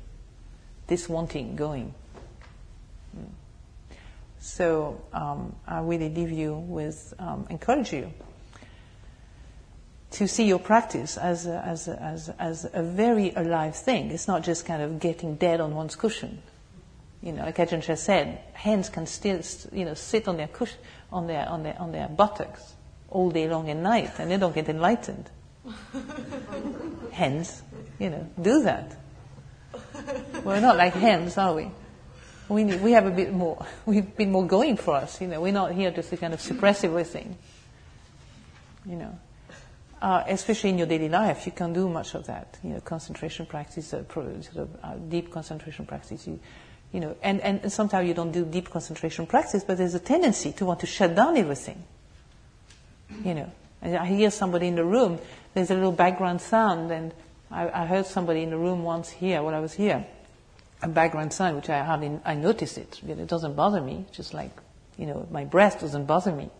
[0.86, 1.95] this wanting going.
[3.14, 3.24] Hmm.
[4.41, 8.12] So um, I really leave you with, um, encourage you
[10.12, 14.11] to see your practice as a, as, a, as, a, as a very alive thing.
[14.11, 16.43] It's not just kind of getting dead on one's cushion.
[17.23, 19.41] You know, like Ajahn Chah said, hens can still,
[19.73, 20.79] you know, sit on their cushion,
[21.12, 22.75] on their, on their, on their buttocks
[23.09, 25.31] all day long and night, and they don't get enlightened.
[27.12, 27.62] hens,
[27.99, 28.97] you know, do that.
[30.45, 31.71] We're not like hens, are we?
[32.49, 35.41] We, need, we have a bit more, we've been more going for us, you know,
[35.41, 37.37] we're not here just to kind of suppress everything.
[38.87, 39.19] You know,
[40.01, 42.59] uh, especially in your daily life, you can do much of that.
[42.62, 46.27] You know, concentration practice, uh, sort of uh, deep concentration practice.
[46.27, 46.41] You,
[46.93, 50.53] you know, and, and sometimes you don't do deep concentration practice, but there's a tendency
[50.53, 51.82] to want to shut down everything.
[53.24, 55.18] You know, and I hear somebody in the room,
[55.55, 57.12] there's a little background sound, and
[57.51, 60.07] I, I heard somebody in the room once here, while I was here,
[60.82, 63.01] a background sound, which I hardly, I notice it.
[63.03, 64.53] You know, it doesn't bother me, just like,
[64.97, 66.51] you know, my breath doesn't bother me.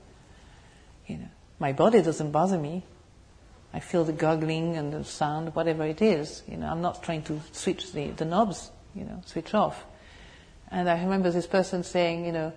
[1.07, 2.83] You know, my body doesn't bother me.
[3.73, 6.43] I feel the gurgling and the sound, whatever it is.
[6.49, 9.85] You know, I'm not trying to switch the, the knobs, you know, switch off.
[10.71, 12.53] And I remember this person saying, you know,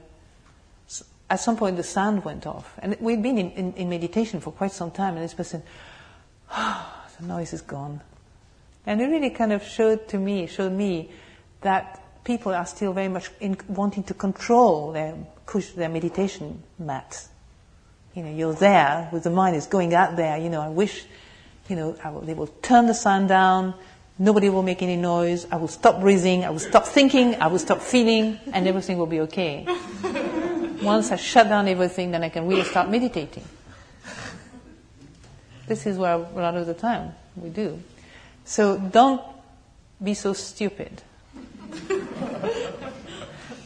[1.30, 2.78] at some point the sound went off.
[2.80, 5.64] And we'd been in, in, in meditation for quite some time, and this person,
[6.52, 8.02] oh, the noise is gone.
[8.86, 11.10] And it really kind of showed to me, showed me
[11.62, 15.16] that people are still very much in, wanting to control their,
[15.76, 17.30] their meditation mats.
[18.16, 20.38] You know, you're there with the mind is going out there.
[20.38, 21.06] You know, I wish,
[21.70, 23.74] you know, will, they will turn the sound down.
[24.22, 25.48] Nobody will make any noise.
[25.52, 26.46] I will stop breathing.
[26.46, 27.42] I will stop thinking.
[27.42, 29.66] I will stop feeling, and everything will be okay.
[30.84, 33.44] Once I shut down everything, then I can really start meditating.
[35.66, 37.82] This is where a lot of the time we do.
[38.46, 39.24] So don't
[40.04, 41.02] be so stupid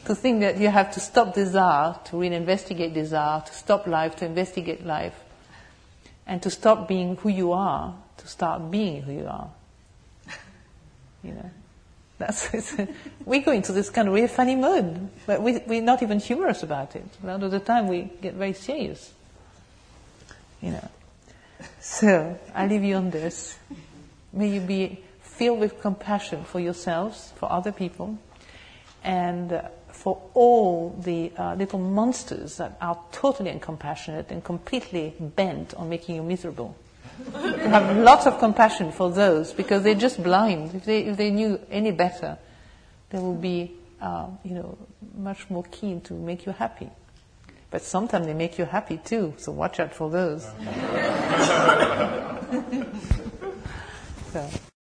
[0.05, 4.15] to think that you have to stop desire to really investigate desire, to stop life
[4.17, 5.21] to investigate life,
[6.25, 9.49] and to stop being who you are to start being who you are.
[11.25, 11.49] You know,
[12.19, 12.75] that's
[13.25, 16.61] we go into this kind of really funny mood, but we, we're not even humorous
[16.61, 17.05] about it.
[17.23, 19.13] A lot of the time, we get very serious.
[20.61, 20.89] You know,
[21.79, 23.57] so I leave you on this.
[24.31, 28.17] May you be filled with compassion for yourselves, for other people,
[29.03, 35.89] and for all the uh, little monsters that are totally uncompassionate and completely bent on
[35.89, 36.75] making you miserable.
[37.19, 40.73] You have lots of compassion for those because they're just blind.
[40.75, 42.37] If they, if they knew any better,
[43.09, 43.71] they will be,
[44.01, 44.77] uh, you know,
[45.17, 46.89] much more keen to make you happy.
[47.71, 50.43] But sometimes they make you happy too, so watch out for those.
[54.31, 54.49] so.